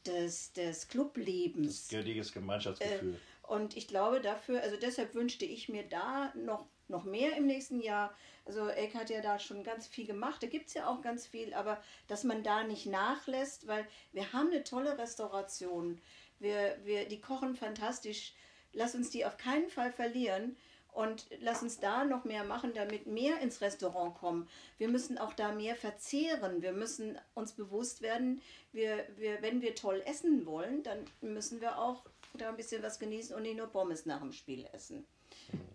des, 0.06 0.54
des 0.54 0.88
Clublebens. 0.88 1.88
Das 1.88 1.90
gültiges 1.90 2.32
Gemeinschaftsgefühl. 2.34 3.16
Äh, 3.16 3.48
und 3.48 3.78
ich 3.78 3.88
glaube 3.88 4.20
dafür, 4.20 4.62
also 4.62 4.76
deshalb 4.78 5.14
wünschte 5.14 5.46
ich 5.46 5.70
mir 5.70 5.84
da 5.84 6.34
noch, 6.36 6.66
noch 6.88 7.06
mehr 7.06 7.38
im 7.38 7.46
nächsten 7.46 7.80
Jahr. 7.82 8.14
Also 8.46 8.68
Eck 8.68 8.96
hat 8.96 9.10
ja 9.10 9.22
da 9.22 9.40
schon 9.40 9.64
ganz 9.64 9.88
viel 9.88 10.06
gemacht, 10.06 10.42
da 10.42 10.48
gibt 10.48 10.68
es 10.68 10.74
ja 10.74 10.88
auch 10.88 11.02
ganz 11.02 11.28
viel, 11.28 11.54
aber 11.54 11.82
dass 12.08 12.24
man 12.24 12.44
da 12.44 12.64
nicht 12.64 12.86
nachlässt, 12.86 13.68
weil 13.68 13.86
wir 14.12 14.34
haben 14.34 14.48
eine 14.48 14.64
tolle 14.64 14.98
Restauration. 14.98 16.02
Wir, 16.40 16.78
wir, 16.84 17.08
die 17.08 17.22
kochen 17.22 17.56
fantastisch. 17.56 18.34
Lass 18.74 18.96
uns 18.96 19.10
die 19.10 19.26
auf 19.26 19.38
keinen 19.38 19.70
Fall 19.70 19.92
verlieren. 19.92 20.56
Und 20.98 21.28
lass 21.42 21.62
uns 21.62 21.80
da 21.80 22.06
noch 22.06 22.24
mehr 22.24 22.44
machen, 22.44 22.74
damit 22.74 23.06
mehr 23.06 23.40
ins 23.42 23.62
Restaurant 23.62 24.16
kommen. 24.16 24.50
Wir 24.80 24.88
müssen 24.88 25.20
auch 25.20 25.34
da 25.34 25.52
mehr 25.52 25.76
verzehren. 25.76 26.64
Wir 26.64 26.72
müssen 26.72 27.20
uns 27.36 27.52
bewusst 27.52 28.02
werden, 28.02 28.42
wir, 28.72 29.06
wir, 29.16 29.44
wenn 29.44 29.62
wir 29.62 29.76
toll 29.76 30.02
essen 30.08 30.48
wollen, 30.48 30.82
dann 30.82 31.06
müssen 31.22 31.62
wir 31.62 31.78
auch 31.78 32.04
da 32.34 32.50
ein 32.50 32.58
bisschen 32.58 32.82
was 32.82 32.98
genießen 32.98 33.36
und 33.36 33.44
nicht 33.44 33.58
nur 33.58 33.68
Pommes 33.68 34.08
nach 34.08 34.22
dem 34.22 34.32
Spiel 34.32 34.68
essen. 34.74 35.06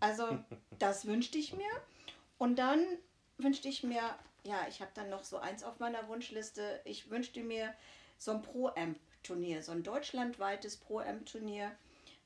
Also 0.00 0.38
das 0.80 1.06
wünschte 1.06 1.38
ich 1.38 1.54
mir. 1.54 1.70
Und 2.38 2.56
dann 2.56 2.84
wünschte 3.38 3.68
ich 3.68 3.84
mir, 3.84 4.02
ja, 4.42 4.66
ich 4.68 4.80
habe 4.80 4.90
dann 4.94 5.08
noch 5.08 5.22
so 5.22 5.38
eins 5.38 5.62
auf 5.62 5.78
meiner 5.78 6.08
Wunschliste. 6.08 6.80
Ich 6.84 7.10
wünschte 7.10 7.44
mir 7.44 7.72
so 8.18 8.32
ein 8.32 8.42
Pro-Amp-Turnier, 8.42 9.62
so 9.62 9.70
ein 9.70 9.84
deutschlandweites 9.84 10.78
Pro-Amp-Turnier 10.78 11.70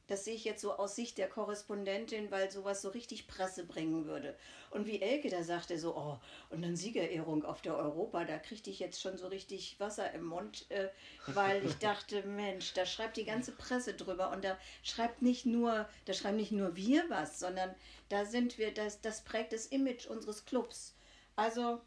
das 0.09 0.25
sehe 0.25 0.35
ich 0.35 0.45
jetzt 0.45 0.61
so 0.61 0.75
aus 0.75 0.95
Sicht 0.95 1.19
der 1.19 1.29
Korrespondentin, 1.29 2.31
weil 2.31 2.51
sowas 2.51 2.83
so 2.83 2.91
richtig 2.91 3.27
Presse 3.27 3.65
bringen 3.65 4.07
würde. 4.07 4.37
Und 4.71 4.87
wie 4.87 5.01
Elke 5.03 5.29
da 5.31 5.43
sagte, 5.43 5.79
so, 5.79 5.97
oh, 5.97 6.19
und 6.51 6.63
dann 6.63 6.77
Siegerehrung 6.77 7.45
auf 7.45 7.61
der 7.63 7.77
Europa, 7.77 8.25
da 8.25 8.39
kriegte 8.39 8.71
ich 8.71 8.79
jetzt 8.79 9.01
schon 9.01 9.17
so 9.17 9.27
richtig 9.27 9.79
Wasser 9.81 10.13
im 10.13 10.25
Mund, 10.25 10.71
äh, 10.71 10.89
weil 11.27 11.65
ich 11.65 11.75
dachte, 11.79 12.23
Mensch, 12.27 12.73
da 12.75 12.87
schreibt 12.87 13.17
die 13.17 13.25
ganze 13.25 13.53
Presse 13.53 13.95
drüber 13.95 14.31
und 14.31 14.45
da 14.45 14.59
schreibt 14.83 15.23
nicht 15.23 15.47
nur, 15.47 15.89
da 16.05 16.13
schreiben 16.13 16.37
nicht 16.37 16.53
nur 16.53 16.77
wir 16.77 17.05
was, 17.09 17.41
sondern 17.41 17.75
da 18.09 18.25
sind 18.25 18.59
wir, 18.59 18.73
das, 18.73 19.01
das 19.01 19.25
prägt 19.25 19.53
das 19.53 19.67
Image 19.67 20.07
unseres 20.07 20.45
Clubs. 20.45 20.95
Also 21.35 21.81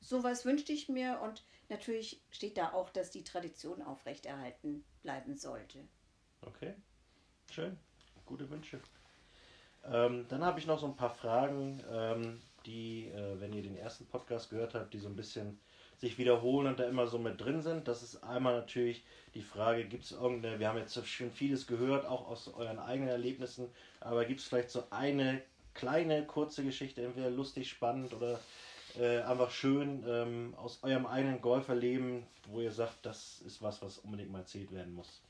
sowas 0.00 0.44
wünschte 0.44 0.72
ich 0.72 0.88
mir 0.88 1.20
und 1.22 1.44
natürlich 1.68 2.20
steht 2.30 2.56
da 2.56 2.72
auch, 2.72 2.90
dass 2.90 3.10
die 3.10 3.24
Tradition 3.24 3.82
aufrechterhalten 3.82 4.84
bleiben 5.02 5.36
sollte. 5.36 5.86
Okay. 6.42 6.74
Schön, 7.52 7.76
gute 8.26 8.48
Wünsche. 8.48 8.78
Ähm, 9.84 10.24
dann 10.28 10.44
habe 10.44 10.60
ich 10.60 10.68
noch 10.68 10.78
so 10.78 10.86
ein 10.86 10.94
paar 10.94 11.10
Fragen, 11.10 11.82
ähm, 11.90 12.40
die, 12.64 13.08
äh, 13.08 13.40
wenn 13.40 13.52
ihr 13.52 13.62
den 13.62 13.76
ersten 13.76 14.06
Podcast 14.06 14.50
gehört 14.50 14.74
habt, 14.74 14.94
die 14.94 15.00
so 15.00 15.08
ein 15.08 15.16
bisschen 15.16 15.58
sich 15.98 16.16
wiederholen 16.16 16.68
und 16.68 16.78
da 16.78 16.84
immer 16.84 17.08
so 17.08 17.18
mit 17.18 17.40
drin 17.40 17.60
sind. 17.60 17.88
Das 17.88 18.04
ist 18.04 18.22
einmal 18.22 18.54
natürlich 18.54 19.02
die 19.34 19.42
Frage, 19.42 19.84
gibt 19.84 20.04
es 20.04 20.12
irgendeine, 20.12 20.60
wir 20.60 20.68
haben 20.68 20.78
jetzt 20.78 21.04
schon 21.08 21.32
vieles 21.32 21.66
gehört, 21.66 22.06
auch 22.06 22.28
aus 22.28 22.46
euren 22.54 22.78
eigenen 22.78 23.08
Erlebnissen, 23.08 23.68
aber 23.98 24.24
gibt 24.26 24.38
es 24.38 24.46
vielleicht 24.46 24.70
so 24.70 24.84
eine 24.90 25.42
kleine, 25.74 26.24
kurze 26.24 26.62
Geschichte, 26.62 27.02
entweder 27.02 27.30
lustig, 27.30 27.68
spannend 27.68 28.14
oder 28.14 28.38
äh, 28.96 29.22
einfach 29.22 29.50
schön 29.50 30.04
ähm, 30.06 30.54
aus 30.56 30.84
eurem 30.84 31.04
eigenen 31.04 31.40
Golferleben, 31.40 32.22
wo 32.46 32.60
ihr 32.60 32.70
sagt, 32.70 33.04
das 33.04 33.40
ist 33.40 33.60
was, 33.60 33.82
was 33.82 33.98
unbedingt 33.98 34.30
mal 34.30 34.38
erzählt 34.38 34.70
werden 34.70 34.94
muss? 34.94 35.20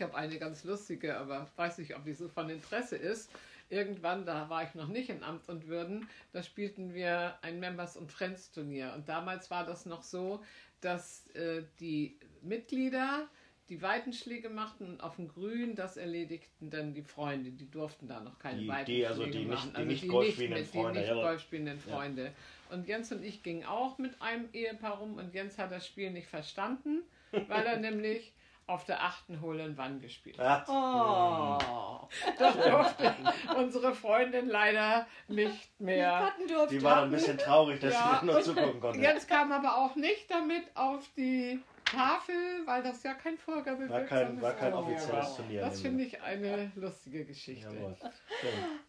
Ich 0.00 0.04
habe 0.04 0.16
eine 0.16 0.38
ganz 0.38 0.64
lustige, 0.64 1.18
aber 1.18 1.50
weiß 1.56 1.76
nicht, 1.76 1.94
ob 1.94 2.06
die 2.06 2.14
so 2.14 2.26
von 2.26 2.48
Interesse 2.48 2.96
ist. 2.96 3.30
Irgendwann, 3.68 4.24
da 4.24 4.48
war 4.48 4.62
ich 4.62 4.74
noch 4.74 4.88
nicht 4.88 5.10
in 5.10 5.22
Amt 5.22 5.46
und 5.50 5.68
Würden, 5.68 6.08
da 6.32 6.42
spielten 6.42 6.94
wir 6.94 7.34
ein 7.42 7.60
Members- 7.60 7.98
und 7.98 8.10
Friends-Turnier. 8.10 8.94
Und 8.96 9.10
damals 9.10 9.50
war 9.50 9.66
das 9.66 9.84
noch 9.84 10.02
so, 10.02 10.42
dass 10.80 11.26
äh, 11.34 11.64
die 11.80 12.18
Mitglieder 12.40 13.28
die 13.68 13.82
Weitenschläge 13.82 14.48
machten 14.48 14.86
und 14.86 15.02
auf 15.02 15.16
dem 15.16 15.28
Grün, 15.28 15.74
das 15.74 15.98
erledigten 15.98 16.70
dann 16.70 16.94
die 16.94 17.02
Freunde. 17.02 17.50
Die 17.50 17.70
durften 17.70 18.08
da 18.08 18.20
noch 18.20 18.38
keine 18.38 18.62
die, 18.62 18.68
Weitenschläge 18.68 19.00
die, 19.00 19.06
also 19.06 19.26
die 19.26 19.44
machen. 19.44 19.66
Nicht, 19.66 19.76
die 19.76 19.80
also 19.80 19.90
nicht 19.90 20.08
golfspielenden 20.08 20.64
Freunde. 20.64 20.92
Die 20.92 21.06
nicht 21.06 21.14
golfspielenden 21.14 21.80
Freunde. 21.80 22.32
Und 22.70 22.88
Jens 22.88 23.12
und 23.12 23.22
ich 23.22 23.42
gingen 23.42 23.66
auch 23.66 23.98
mit 23.98 24.22
einem 24.22 24.48
Ehepaar 24.54 24.96
rum 24.96 25.16
und 25.16 25.34
Jens 25.34 25.58
hat 25.58 25.70
das 25.70 25.86
Spiel 25.86 26.10
nicht 26.10 26.26
verstanden, 26.26 27.02
weil 27.32 27.66
er 27.66 27.76
nämlich 27.80 28.32
auf 28.70 28.84
der 28.84 29.02
achten 29.02 29.40
Hole 29.40 29.64
in 29.64 29.76
Wann 29.76 30.00
gespielt. 30.00 30.38
Ah. 30.38 31.58
Oh, 32.02 32.08
das 32.38 32.54
durfte 32.56 33.14
unsere 33.56 33.94
Freundin 33.94 34.46
leider 34.46 35.06
nicht 35.28 35.80
mehr. 35.80 36.32
Die 36.70 36.82
war 36.82 37.02
ein 37.02 37.10
bisschen 37.10 37.36
traurig, 37.36 37.80
dass 37.80 37.94
ja, 37.94 38.18
sie 38.20 38.26
nur 38.26 38.40
zugucken 38.40 38.80
konnte. 38.80 39.00
Jetzt 39.00 39.28
kam 39.28 39.50
aber 39.52 39.76
auch 39.76 39.96
nicht 39.96 40.30
damit 40.30 40.64
auf 40.74 41.08
die 41.16 41.60
Tafel, 41.84 42.34
weil 42.66 42.82
das 42.82 43.02
ja 43.02 43.14
kein 43.14 43.36
Vorgabe 43.36 43.88
war. 43.88 44.02
Kein, 44.02 44.40
war 44.40 44.52
kein 44.52 44.72
offizielles 44.72 45.36
Turnier. 45.36 45.62
Das 45.62 45.80
finde 45.80 46.04
ich 46.04 46.22
eine 46.22 46.70
lustige 46.76 47.24
Geschichte. 47.24 47.96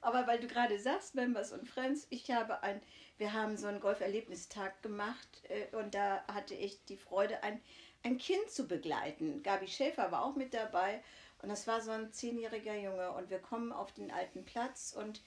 aber 0.01 0.27
weil 0.27 0.39
du 0.39 0.47
gerade 0.47 0.77
sagst, 0.77 1.15
Members 1.15 1.51
und 1.51 1.67
Friends, 1.67 2.05
ich 2.11 2.29
habe 2.29 2.61
ein, 2.61 2.81
wir 3.17 3.33
haben 3.33 3.57
so 3.57 3.67
einen 3.67 3.79
Golferlebnistag 3.79 4.83
gemacht 4.83 5.41
äh, 5.49 5.75
und 5.75 5.95
da 5.95 6.23
hatte 6.31 6.53
ich 6.53 6.85
die 6.85 6.97
Freude, 6.97 7.41
ein 7.43 7.59
ein 8.03 8.17
Kind 8.17 8.49
zu 8.49 8.67
begleiten. 8.67 9.43
Gabi 9.43 9.67
Schäfer 9.67 10.11
war 10.11 10.25
auch 10.25 10.35
mit 10.35 10.53
dabei 10.53 11.03
und 11.41 11.49
das 11.49 11.67
war 11.67 11.81
so 11.81 11.91
ein 11.91 12.11
zehnjähriger 12.11 12.75
Junge 12.75 13.11
und 13.11 13.29
wir 13.29 13.39
kommen 13.39 13.71
auf 13.71 13.91
den 13.93 14.11
alten 14.11 14.45
Platz 14.45 14.93
und 14.97 15.21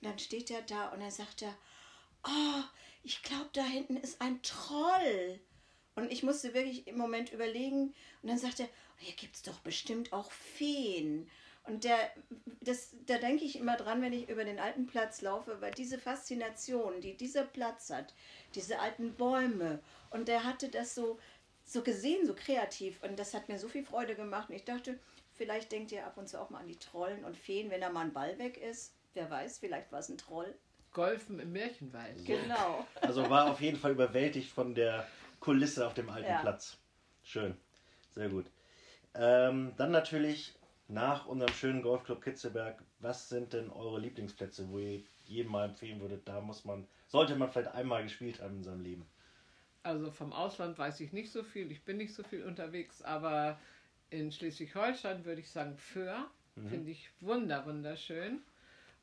dann 0.00 0.18
steht 0.18 0.50
er 0.50 0.62
da 0.62 0.88
und 0.88 1.00
er 1.00 1.10
sagt 1.10 1.42
er, 1.42 1.56
oh, 2.24 2.62
ich 3.02 3.22
glaube, 3.22 3.50
da 3.52 3.64
hinten 3.64 3.96
ist 3.96 4.20
ein 4.20 4.42
Troll. 4.42 5.40
Und 5.96 6.10
ich 6.10 6.22
musste 6.22 6.54
wirklich 6.54 6.88
im 6.88 6.98
Moment 6.98 7.32
überlegen 7.32 7.94
und 8.22 8.28
dann 8.28 8.38
sagt 8.38 8.60
er, 8.60 8.68
hier 8.98 9.14
gibt 9.14 9.36
es 9.36 9.42
doch 9.42 9.60
bestimmt 9.60 10.12
auch 10.12 10.32
Feen. 10.32 11.30
Und 11.66 11.84
der, 11.84 11.98
das, 12.60 12.90
da 13.06 13.16
denke 13.16 13.44
ich 13.44 13.56
immer 13.56 13.76
dran, 13.76 14.02
wenn 14.02 14.12
ich 14.12 14.28
über 14.28 14.44
den 14.44 14.58
alten 14.58 14.86
Platz 14.86 15.22
laufe, 15.22 15.60
weil 15.60 15.72
diese 15.72 15.98
Faszination, 15.98 17.00
die 17.00 17.16
dieser 17.16 17.44
Platz 17.44 17.88
hat, 17.90 18.12
diese 18.54 18.80
alten 18.80 19.14
Bäume, 19.14 19.80
und 20.10 20.28
der 20.28 20.44
hatte 20.44 20.68
das 20.68 20.94
so, 20.94 21.18
so 21.64 21.82
gesehen, 21.82 22.26
so 22.26 22.34
kreativ. 22.34 23.02
Und 23.02 23.18
das 23.18 23.34
hat 23.34 23.48
mir 23.48 23.58
so 23.58 23.68
viel 23.68 23.84
Freude 23.84 24.14
gemacht. 24.14 24.50
Und 24.50 24.56
ich 24.56 24.64
dachte, 24.64 24.98
vielleicht 25.32 25.72
denkt 25.72 25.92
ihr 25.92 26.06
ab 26.06 26.16
und 26.16 26.28
zu 26.28 26.40
auch 26.40 26.50
mal 26.50 26.60
an 26.60 26.68
die 26.68 26.78
Trollen 26.78 27.24
und 27.24 27.36
Feen, 27.36 27.70
wenn 27.70 27.80
da 27.80 27.90
mal 27.90 28.02
ein 28.04 28.12
Ball 28.12 28.38
weg 28.38 28.56
ist. 28.58 28.94
Wer 29.14 29.30
weiß, 29.30 29.58
vielleicht 29.58 29.90
war 29.92 30.00
es 30.00 30.08
ein 30.08 30.18
Troll. 30.18 30.54
Golfen 30.92 31.40
im 31.40 31.52
Märchenwald. 31.52 32.18
So. 32.18 32.24
Genau. 32.24 32.86
Also 33.00 33.28
war 33.28 33.50
auf 33.50 33.60
jeden 33.60 33.78
Fall 33.78 33.92
überwältigt 33.92 34.50
von 34.50 34.74
der 34.74 35.06
Kulisse 35.40 35.86
auf 35.86 35.94
dem 35.94 36.08
alten 36.08 36.28
ja. 36.28 36.40
Platz. 36.40 36.78
Schön. 37.22 37.56
Sehr 38.14 38.28
gut. 38.28 38.46
Ähm, 39.14 39.72
dann 39.76 39.90
natürlich 39.90 40.54
nach 40.88 41.26
unserem 41.26 41.52
schönen 41.54 41.82
Golfclub 41.82 42.22
Kitzelberg, 42.22 42.82
was 42.98 43.28
sind 43.28 43.52
denn 43.52 43.70
eure 43.70 44.00
Lieblingsplätze, 44.00 44.68
wo 44.68 44.78
ihr 44.78 45.02
jedem 45.26 45.52
mal 45.52 45.66
empfehlen 45.66 46.00
würdet, 46.00 46.28
da 46.28 46.40
muss 46.40 46.64
man, 46.64 46.86
sollte 47.08 47.36
man 47.36 47.50
vielleicht 47.50 47.74
einmal 47.74 48.02
gespielt 48.02 48.40
haben 48.40 48.58
in 48.58 48.64
seinem 48.64 48.82
Leben? 48.82 49.06
Also 49.84 50.10
vom 50.10 50.32
Ausland 50.32 50.78
weiß 50.78 51.00
ich 51.00 51.12
nicht 51.12 51.30
so 51.30 51.42
viel, 51.42 51.70
ich 51.70 51.84
bin 51.84 51.98
nicht 51.98 52.14
so 52.14 52.22
viel 52.22 52.42
unterwegs, 52.42 53.02
aber 53.02 53.60
in 54.08 54.32
Schleswig-Holstein 54.32 55.26
würde 55.26 55.42
ich 55.42 55.50
sagen 55.50 55.76
Föhr, 55.76 56.30
mhm. 56.56 56.68
finde 56.68 56.90
ich 56.90 57.10
wunder, 57.20 57.66
wunderschön. 57.66 58.40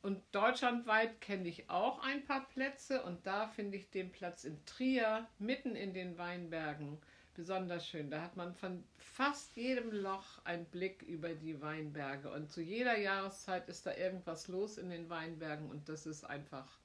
Und 0.02 0.24
deutschlandweit 0.32 1.22
kenne 1.22 1.48
ich 1.48 1.70
auch 1.70 2.02
ein 2.04 2.26
paar 2.26 2.48
Plätze 2.50 3.04
und 3.04 3.28
da 3.28 3.48
finde 3.48 3.78
ich 3.78 3.92
den 3.92 4.12
Platz 4.12 4.44
in 4.44 4.58
Trier, 4.66 5.28
mitten 5.38 5.76
in 5.76 5.94
den 5.94 6.18
Weinbergen, 6.18 6.98
besonders 7.36 7.88
schön. 7.88 8.10
Da 8.10 8.24
hat 8.24 8.36
man 8.36 8.56
von 8.56 8.84
fast 8.98 9.56
jedem 9.56 9.92
Loch 9.92 10.44
einen 10.46 10.66
Blick 10.66 11.04
über 11.04 11.30
die 11.36 11.62
Weinberge 11.62 12.32
und 12.32 12.50
zu 12.50 12.62
jeder 12.62 12.98
Jahreszeit 12.98 13.70
ist 13.70 13.86
da 13.86 13.96
irgendwas 13.96 14.48
los 14.48 14.80
in 14.80 14.90
den 14.90 15.12
Weinbergen 15.12 15.70
und 15.70 15.88
das 15.88 16.08
ist 16.08 16.24
einfach 16.24 16.80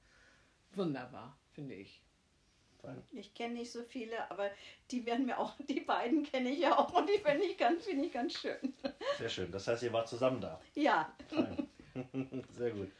wunderbar, 0.75 1.35
finde 1.53 1.73
ich. 1.73 2.03
Ich 3.11 3.33
kenne 3.33 3.55
nicht 3.55 3.71
so 3.71 3.83
viele, 3.83 4.29
aber 4.29 4.49
die 4.91 5.05
werden 5.05 5.25
mir 5.25 5.37
auch, 5.37 5.53
die 5.69 5.81
beiden 5.81 6.23
kenne 6.23 6.49
ich 6.49 6.59
ja 6.59 6.77
auch 6.77 6.93
und 6.93 7.07
die 7.09 7.19
finde 7.19 7.43
ich, 7.43 7.57
ganz, 7.57 7.87
ich 7.87 8.11
ganz 8.11 8.33
schön. 8.33 8.73
Sehr 9.17 9.29
schön. 9.29 9.51
Das 9.51 9.67
heißt, 9.67 9.83
ihr 9.83 9.93
wart 9.93 10.07
zusammen 10.07 10.41
da. 10.41 10.59
Ja. 10.75 11.11
Sehr 12.57 12.71
gut. 12.71 12.91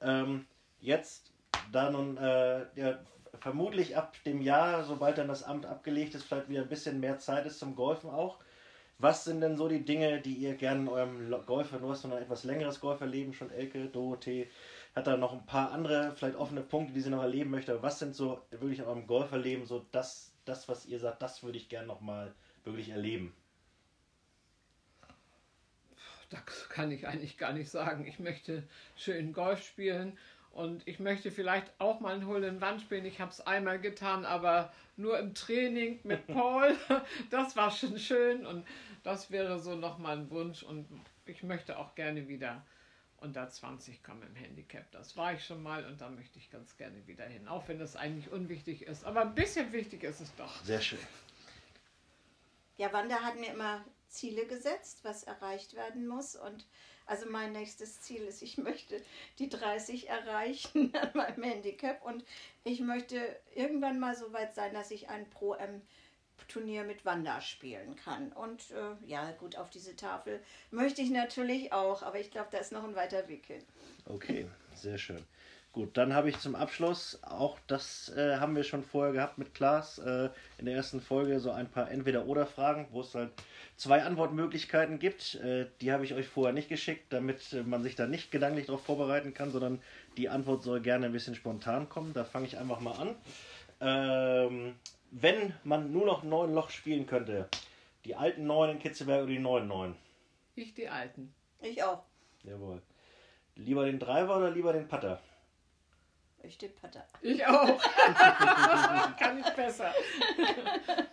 Ähm, 0.00 0.46
jetzt, 0.80 1.32
da 1.72 1.90
nun 1.90 2.16
äh, 2.16 2.66
ja, 2.74 2.98
vermutlich 3.40 3.96
ab 3.96 4.16
dem 4.24 4.40
Jahr, 4.40 4.84
sobald 4.84 5.18
dann 5.18 5.28
das 5.28 5.42
Amt 5.42 5.66
abgelegt 5.66 6.14
ist, 6.14 6.24
vielleicht 6.24 6.48
wieder 6.48 6.62
ein 6.62 6.68
bisschen 6.68 7.00
mehr 7.00 7.18
Zeit 7.18 7.46
ist 7.46 7.58
zum 7.58 7.76
Golfen 7.76 8.10
auch. 8.10 8.38
Was 8.98 9.24
sind 9.24 9.42
denn 9.42 9.56
so 9.56 9.68
die 9.68 9.84
Dinge, 9.84 10.22
die 10.22 10.34
ihr 10.34 10.54
gerne 10.54 10.80
in 10.80 10.88
eurem 10.88 11.44
Golfer, 11.44 11.78
du 11.78 11.90
hast 11.90 12.04
noch 12.04 12.12
ein 12.12 12.22
etwas 12.22 12.44
längeres 12.44 12.80
Golferleben 12.80 13.34
schon, 13.34 13.50
Elke, 13.50 13.86
Dorothee, 13.88 14.48
hat 14.96 15.06
da 15.06 15.18
noch 15.18 15.34
ein 15.34 15.44
paar 15.44 15.72
andere, 15.72 16.12
vielleicht 16.16 16.36
offene 16.36 16.62
Punkte, 16.62 16.94
die 16.94 17.02
sie 17.02 17.10
noch 17.10 17.22
erleben 17.22 17.50
möchte. 17.50 17.82
Was 17.82 17.98
sind 17.98 18.16
so 18.16 18.40
wirklich 18.50 18.78
in 18.78 18.86
eurem 18.86 19.06
Golferleben 19.06 19.66
so 19.66 19.84
das, 19.92 20.32
das 20.46 20.68
was 20.70 20.86
ihr 20.86 20.98
sagt, 20.98 21.20
das 21.20 21.42
würde 21.42 21.58
ich 21.58 21.68
gerne 21.68 21.86
nochmal 21.86 22.32
wirklich 22.64 22.88
erleben? 22.88 23.34
Das 26.30 26.68
kann 26.70 26.90
ich 26.90 27.06
eigentlich 27.06 27.36
gar 27.36 27.52
nicht 27.52 27.70
sagen. 27.70 28.06
Ich 28.06 28.18
möchte 28.18 28.64
schön 28.96 29.34
Golf 29.34 29.62
spielen 29.62 30.16
und 30.50 30.88
ich 30.88 30.98
möchte 30.98 31.30
vielleicht 31.30 31.70
auch 31.78 32.00
mal 32.00 32.14
ein 32.14 32.26
Hole 32.26 32.48
in 32.48 32.62
Wand 32.62 32.80
spielen. 32.80 33.04
Ich 33.04 33.20
habe 33.20 33.30
es 33.30 33.46
einmal 33.46 33.78
getan, 33.78 34.24
aber 34.24 34.72
nur 34.96 35.18
im 35.18 35.34
Training 35.34 36.00
mit 36.04 36.26
Paul. 36.32 36.74
Das 37.30 37.54
war 37.54 37.70
schon 37.70 37.98
schön 37.98 38.46
und 38.46 38.66
das 39.04 39.30
wäre 39.30 39.60
so 39.60 39.76
nochmal 39.76 40.16
ein 40.16 40.30
Wunsch. 40.30 40.62
Und 40.62 40.88
ich 41.26 41.42
möchte 41.42 41.78
auch 41.78 41.94
gerne 41.94 42.28
wieder 42.28 42.64
unter 43.20 43.48
20 43.48 44.02
kommen 44.02 44.22
im 44.22 44.34
Handicap. 44.34 44.90
Das 44.92 45.16
war 45.16 45.34
ich 45.34 45.44
schon 45.44 45.62
mal 45.62 45.84
und 45.86 46.00
da 46.00 46.08
möchte 46.08 46.38
ich 46.38 46.50
ganz 46.50 46.76
gerne 46.76 47.06
wieder 47.06 47.24
hin. 47.24 47.48
Auch 47.48 47.68
wenn 47.68 47.78
das 47.78 47.96
eigentlich 47.96 48.30
unwichtig 48.30 48.82
ist. 48.82 49.04
Aber 49.04 49.22
ein 49.22 49.34
bisschen 49.34 49.72
wichtig 49.72 50.02
ist 50.02 50.20
es 50.20 50.34
doch. 50.36 50.64
Sehr 50.64 50.80
schön. 50.80 50.98
Ja, 52.76 52.92
Wanda 52.92 53.22
hat 53.22 53.36
mir 53.36 53.52
immer 53.52 53.84
Ziele 54.08 54.46
gesetzt, 54.46 55.00
was 55.02 55.24
erreicht 55.24 55.74
werden 55.74 56.06
muss. 56.06 56.36
Und 56.36 56.66
also 57.06 57.28
mein 57.30 57.52
nächstes 57.52 58.00
Ziel 58.00 58.22
ist, 58.22 58.42
ich 58.42 58.58
möchte 58.58 59.00
die 59.38 59.48
30 59.48 60.08
erreichen 60.08 60.94
an 61.00 61.10
meinem 61.14 61.42
Handicap 61.42 62.04
und 62.04 62.24
ich 62.64 62.80
möchte 62.80 63.38
irgendwann 63.54 63.98
mal 63.98 64.16
so 64.16 64.32
weit 64.32 64.54
sein, 64.54 64.74
dass 64.74 64.90
ich 64.90 65.08
ein 65.08 65.28
Pro-M 65.30 65.82
Turnier 66.44 66.84
mit 66.84 67.04
Wanda 67.04 67.40
spielen 67.40 67.96
kann. 67.96 68.32
Und 68.32 68.70
äh, 68.70 69.06
ja, 69.06 69.30
gut, 69.32 69.56
auf 69.56 69.70
diese 69.70 69.96
Tafel 69.96 70.40
möchte 70.70 71.02
ich 71.02 71.10
natürlich 71.10 71.72
auch, 71.72 72.02
aber 72.02 72.18
ich 72.20 72.30
glaube, 72.30 72.48
da 72.50 72.58
ist 72.58 72.72
noch 72.72 72.84
ein 72.84 72.94
weiter 72.94 73.28
Weg 73.28 73.46
hin. 73.46 73.62
Okay, 74.06 74.46
sehr 74.74 74.98
schön. 74.98 75.24
Gut, 75.76 75.98
dann 75.98 76.14
habe 76.14 76.30
ich 76.30 76.38
zum 76.38 76.54
Abschluss, 76.54 77.18
auch 77.22 77.58
das 77.66 78.10
äh, 78.16 78.38
haben 78.38 78.56
wir 78.56 78.64
schon 78.64 78.82
vorher 78.82 79.12
gehabt 79.12 79.36
mit 79.36 79.52
Klaas 79.52 79.98
äh, 79.98 80.30
in 80.56 80.64
der 80.64 80.74
ersten 80.74 81.02
Folge, 81.02 81.38
so 81.38 81.50
ein 81.50 81.68
paar 81.68 81.90
Entweder-Oder-Fragen, 81.90 82.88
wo 82.92 83.02
es 83.02 83.14
halt 83.14 83.30
zwei 83.76 84.02
Antwortmöglichkeiten 84.02 84.98
gibt. 84.98 85.34
Äh, 85.34 85.66
die 85.82 85.92
habe 85.92 86.06
ich 86.06 86.14
euch 86.14 86.28
vorher 86.28 86.54
nicht 86.54 86.70
geschickt, 86.70 87.12
damit 87.12 87.52
äh, 87.52 87.62
man 87.62 87.82
sich 87.82 87.94
da 87.94 88.06
nicht 88.06 88.30
gedanklich 88.30 88.64
darauf 88.64 88.86
vorbereiten 88.86 89.34
kann, 89.34 89.50
sondern 89.50 89.82
die 90.16 90.30
Antwort 90.30 90.62
soll 90.62 90.80
gerne 90.80 91.04
ein 91.04 91.12
bisschen 91.12 91.34
spontan 91.34 91.90
kommen. 91.90 92.14
Da 92.14 92.24
fange 92.24 92.46
ich 92.46 92.56
einfach 92.56 92.80
mal 92.80 92.92
an. 92.92 93.14
Ähm, 93.82 94.74
wenn 95.10 95.54
man 95.64 95.92
nur 95.92 96.06
noch 96.06 96.22
neun 96.22 96.54
Loch 96.54 96.70
spielen 96.70 97.06
könnte, 97.06 97.48
die 98.04 98.14
alten 98.14 98.46
neun 98.46 98.70
in 98.70 98.78
Kitzelberg 98.78 99.22
oder 99.22 99.32
die 99.32 99.38
neuen 99.38 99.68
neun? 99.68 99.96
Ich 100.54 100.74
die 100.74 100.88
alten. 100.88 101.34
Ich 101.60 101.82
auch. 101.82 102.02
Jawohl. 102.42 102.82
Lieber 103.56 103.86
den 103.86 103.98
Driver 103.98 104.36
oder 104.38 104.50
lieber 104.50 104.72
den 104.72 104.86
Putter? 104.86 105.20
Ich 106.42 106.58
den 106.58 106.74
Putter. 106.74 107.04
Ich 107.22 107.44
auch. 107.46 107.80
Kann 109.18 109.40
ich 109.40 109.50
besser. 109.54 109.92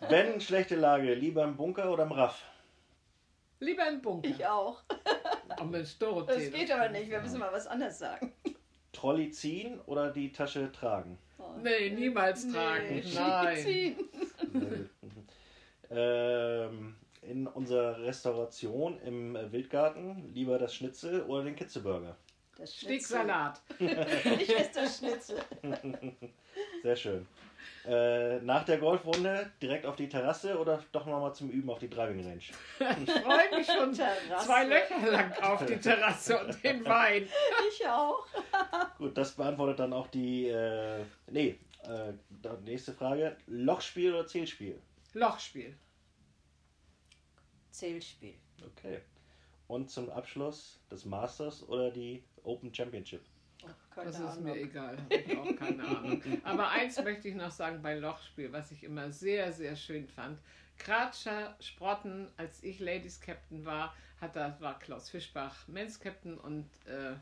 Wenn 0.10 0.40
schlechte 0.40 0.76
Lage, 0.76 1.14
lieber 1.16 1.44
im 1.44 1.56
Bunker 1.56 1.92
oder 1.92 2.04
im 2.04 2.12
Raff? 2.12 2.44
Lieber 3.60 3.88
im 3.88 4.02
Bunker. 4.02 4.30
Ich 4.30 4.46
auch. 4.46 4.84
Oh 5.60 5.64
Mensch, 5.64 5.98
Dorothee. 5.98 6.50
Das 6.50 6.52
geht 6.52 6.72
aber 6.72 6.90
nicht. 6.90 7.10
Wir 7.10 7.22
müssen 7.22 7.40
mal 7.40 7.52
was 7.52 7.66
anderes 7.66 7.98
sagen. 7.98 8.34
Trolley 8.92 9.32
ziehen 9.32 9.80
oder 9.86 10.12
die 10.12 10.32
Tasche 10.32 10.72
tragen? 10.72 11.18
Oh. 11.44 11.60
Nee, 11.62 11.90
niemals 11.90 12.52
tragen. 12.52 12.88
Nee, 12.90 13.04
Nein. 13.14 13.58
ziehen. 13.64 14.90
ähm, 15.90 16.96
in 17.22 17.48
unserer 17.48 18.00
Restauration 18.02 19.00
im 19.02 19.38
Wildgarten 19.52 20.34
lieber 20.34 20.58
das 20.58 20.76
Schnitzel 20.76 21.24
oder 21.24 21.44
den 21.44 21.56
Kitzelburger? 21.56 22.16
Das 22.58 22.76
Schnitzel. 22.76 23.18
Sticksalat. 23.18 23.62
Ich 23.80 24.56
esse 24.56 24.72
das 24.76 24.98
Schnitzel. 25.00 25.42
Sehr 26.84 26.96
schön. 26.96 27.28
Äh, 27.86 28.40
nach 28.42 28.64
der 28.64 28.78
Golfrunde 28.78 29.52
direkt 29.62 29.86
auf 29.86 29.96
die 29.96 30.08
Terrasse 30.08 30.58
oder 30.58 30.84
doch 30.92 31.06
nochmal 31.06 31.34
zum 31.34 31.50
Üben 31.50 31.70
auf 31.70 31.80
die 31.80 31.90
Driving 31.90 32.26
Range? 32.26 32.38
Ich 32.38 33.12
freue 33.12 33.58
mich 33.58 33.68
schon 33.68 33.94
Terrasse. 33.94 34.46
zwei 34.46 34.66
Löcher 34.66 35.12
lang 35.12 35.34
auf 35.42 35.66
die 35.66 35.78
Terrasse 35.78 36.40
und 36.46 36.64
den 36.64 36.86
Wein. 36.86 37.28
Ich 37.70 37.88
auch. 37.88 38.26
Gut, 38.98 39.18
das 39.18 39.32
beantwortet 39.34 39.80
dann 39.80 39.94
auch 39.94 40.08
die. 40.08 40.48
Äh, 40.48 41.04
nee, 41.32 41.58
äh, 41.84 42.14
nächste 42.64 42.94
Frage. 42.94 43.36
Lochspiel 43.48 44.14
oder 44.14 44.28
Zielspiel? 44.28 44.80
Lochspiel. 45.14 45.76
Zählspiel. 47.72 48.36
Okay. 48.66 49.00
Und 49.68 49.90
zum 49.90 50.10
Abschluss 50.10 50.80
das 50.90 51.06
Masters 51.06 51.68
oder 51.68 51.92
die 51.92 52.24
Open 52.44 52.74
Championship? 52.74 53.22
Oh, 53.64 53.70
keine 53.96 54.08
Das 54.08 54.20
ist 54.20 54.26
Ahnung. 54.26 54.44
mir 54.44 54.56
egal, 54.56 54.98
habe 54.98 55.16
ich 55.16 55.38
auch 55.38 55.56
keine 55.56 55.84
Ahnung. 55.88 56.22
Aber 56.44 56.70
eins 56.70 57.02
möchte 57.02 57.30
ich 57.30 57.36
noch 57.36 57.52
sagen 57.52 57.82
bei 57.82 57.96
Lochspiel, 57.96 58.52
was 58.52 58.72
ich 58.72 58.84
immer 58.84 59.12
sehr, 59.12 59.52
sehr 59.54 59.76
schön 59.76 60.08
fand. 60.08 60.40
Kratscher 60.78 61.56
Sprotten, 61.60 62.28
als 62.38 62.64
ich 62.64 62.80
Ladies 62.80 63.22
Captain 63.22 63.66
war, 63.66 63.94
hat 64.20 64.36
da 64.36 64.58
war 64.60 64.80
Klaus 64.80 65.10
Fischbach 65.10 65.68
Men's 65.68 66.00
Captain 66.00 66.38
und 66.38 66.70
äh, 66.88 67.16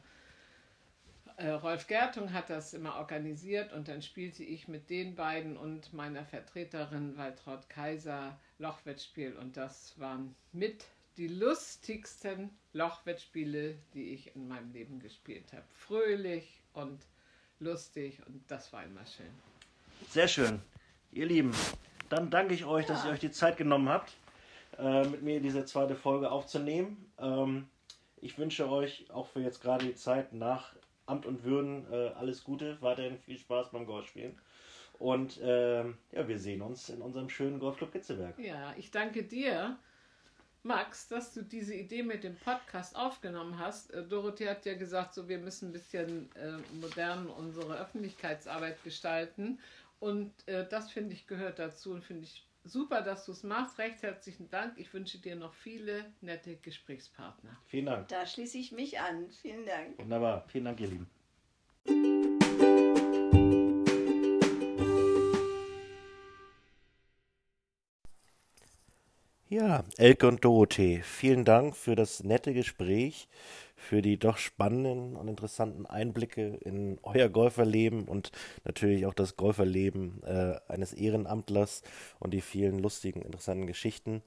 äh, 1.38 1.50
Rolf 1.50 1.88
Gertung 1.88 2.34
hat 2.34 2.50
das 2.50 2.74
immer 2.74 2.96
organisiert 2.96 3.74
und 3.74 3.88
dann 3.88 4.02
spielte 4.02 4.44
ich 4.44 4.68
mit 4.68 4.90
den 4.90 5.16
beiden 5.16 5.58
und 5.58 5.94
meiner 5.94 6.24
Vertreterin 6.26 7.18
Waltraud 7.18 7.68
Kaiser 7.70 8.38
Lochwettspiel 8.60 9.36
und 9.36 9.58
das 9.58 10.00
waren 10.00 10.36
mit 10.52 10.86
die 11.18 11.28
lustigsten 11.28 12.50
Lochwettspiele, 12.74 13.76
die 13.94 14.14
ich 14.14 14.36
in 14.36 14.48
meinem 14.48 14.72
Leben 14.72 15.00
gespielt 15.00 15.52
habe. 15.54 15.66
Fröhlich 15.74 16.62
und 16.74 17.00
lustig 17.60 18.20
und 18.28 18.44
das 18.48 18.72
war 18.74 18.84
immer 18.84 19.06
schön. 19.06 19.32
Sehr 20.10 20.28
schön. 20.28 20.62
Ihr 21.12 21.26
Lieben, 21.26 21.52
dann 22.10 22.30
danke 22.30 22.54
ich 22.54 22.66
euch, 22.66 22.86
dass 22.86 23.06
ihr 23.06 23.12
euch 23.12 23.20
die 23.20 23.32
Zeit 23.32 23.58
genommen 23.58 23.90
habt, 23.90 24.14
äh, 24.78 25.06
mit 25.08 25.22
mir 25.22 25.40
diese 25.42 25.66
zweite 25.66 25.96
Folge 25.96 26.32
aufzunehmen. 26.32 27.12
Ähm, 27.20 27.68
ich 28.18 28.38
wünsche 28.38 28.70
euch 28.70 29.10
auch 29.12 29.28
für 29.28 29.42
jetzt 29.42 29.62
gerade 29.62 29.86
die 29.86 29.96
Zeit 29.96 30.34
nach 30.34 30.74
Amt 31.06 31.26
und 31.26 31.44
Würden 31.44 31.86
äh, 31.92 32.10
alles 32.10 32.44
Gute, 32.44 32.78
weiterhin 32.82 33.18
viel 33.18 33.38
Spaß 33.38 33.72
beim 33.72 33.86
Golfspielen. 33.86 34.38
Und 35.00 35.40
ähm, 35.44 35.98
ja, 36.12 36.28
wir 36.28 36.38
sehen 36.38 36.62
uns 36.62 36.90
in 36.90 37.02
unserem 37.02 37.30
schönen 37.30 37.60
Golfclub 37.60 37.92
Kitzelberg. 37.92 38.38
Ja, 38.38 38.74
ich 38.78 38.92
danke 38.92 39.24
dir, 39.24 39.78
Max, 40.64 41.08
dass 41.08 41.34
du 41.34 41.42
diese 41.44 41.74
Idee 41.74 42.04
mit 42.04 42.24
dem 42.24 42.36
Podcast 42.36 42.96
aufgenommen 42.96 43.58
hast. 43.58 43.92
Äh, 43.92 44.04
Dorothee 44.04 44.50
hat 44.50 44.66
ja 44.66 44.76
gesagt, 44.76 45.14
so 45.14 45.28
wir 45.28 45.40
müssen 45.40 45.70
ein 45.70 45.74
bisschen 45.74 46.30
äh, 46.36 46.58
modern 46.76 47.28
unsere 47.28 47.80
Öffentlichkeitsarbeit 47.80 48.84
gestalten. 48.84 49.60
Und 50.00 50.32
äh, 50.48 50.68
das 50.68 50.92
finde 50.92 51.14
ich 51.14 51.28
gehört 51.28 51.60
dazu 51.60 51.92
und 51.92 52.04
finde 52.04 52.24
ich 52.24 52.46
super, 52.64 53.02
dass 53.02 53.26
du 53.26 53.32
es 53.32 53.44
machst. 53.44 53.80
Recht 53.80 54.02
herzlichen 54.04 54.50
Dank. 54.50 54.78
Ich 54.78 54.94
wünsche 54.94 55.18
dir 55.18 55.36
noch 55.36 55.54
viele 55.54 56.06
nette 56.22 56.56
Gesprächspartner. 56.58 57.58
Vielen 57.66 57.86
Dank. 57.86 58.08
Da 58.10 58.26
schließe 58.26 58.58
ich 58.58 58.72
mich 58.72 59.00
an. 59.00 59.30
Vielen 59.42 59.66
Dank. 59.66 59.98
Wunderbar. 60.00 60.46
Vielen 60.48 60.66
Dank, 60.66 60.80
ihr 60.80 60.88
Lieben. 60.88 62.41
Ja, 69.52 69.84
Elke 69.98 70.30
und 70.30 70.46
Dorothee, 70.46 71.02
vielen 71.04 71.44
Dank 71.44 71.76
für 71.76 71.98
das 71.98 72.24
nette 72.24 72.54
Gespräch, 72.54 73.28
für 73.76 74.02
die 74.02 74.18
doch 74.18 74.38
spannenden 74.38 75.18
und 75.18 75.28
interessanten 75.28 75.86
Einblicke 75.86 76.58
in 76.62 77.00
euer 77.04 77.28
Golferleben 77.28 78.06
und 78.06 78.32
natürlich 78.64 79.06
auch 79.06 79.14
das 79.14 79.36
Golferleben 79.36 80.24
äh, 80.24 80.56
eines 80.70 80.94
Ehrenamtlers 80.94 81.82
und 82.20 82.34
die 82.34 82.40
vielen 82.40 82.80
lustigen, 82.80 83.24
interessanten 83.24 83.68
Geschichten. 83.68 84.22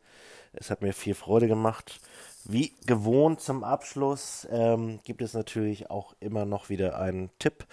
Es 0.52 0.70
hat 0.70 0.82
mir 0.82 0.92
viel 0.92 1.14
Freude 1.14 1.48
gemacht. 1.48 2.00
Wie 2.44 2.74
gewohnt 2.86 3.40
zum 3.40 3.64
Abschluss 3.64 4.46
ähm, 4.50 5.00
gibt 5.04 5.22
es 5.22 5.32
natürlich 5.32 5.88
auch 5.88 6.14
immer 6.20 6.44
noch 6.44 6.68
wieder 6.68 6.98
einen 6.98 7.30
Tipp. 7.38 7.64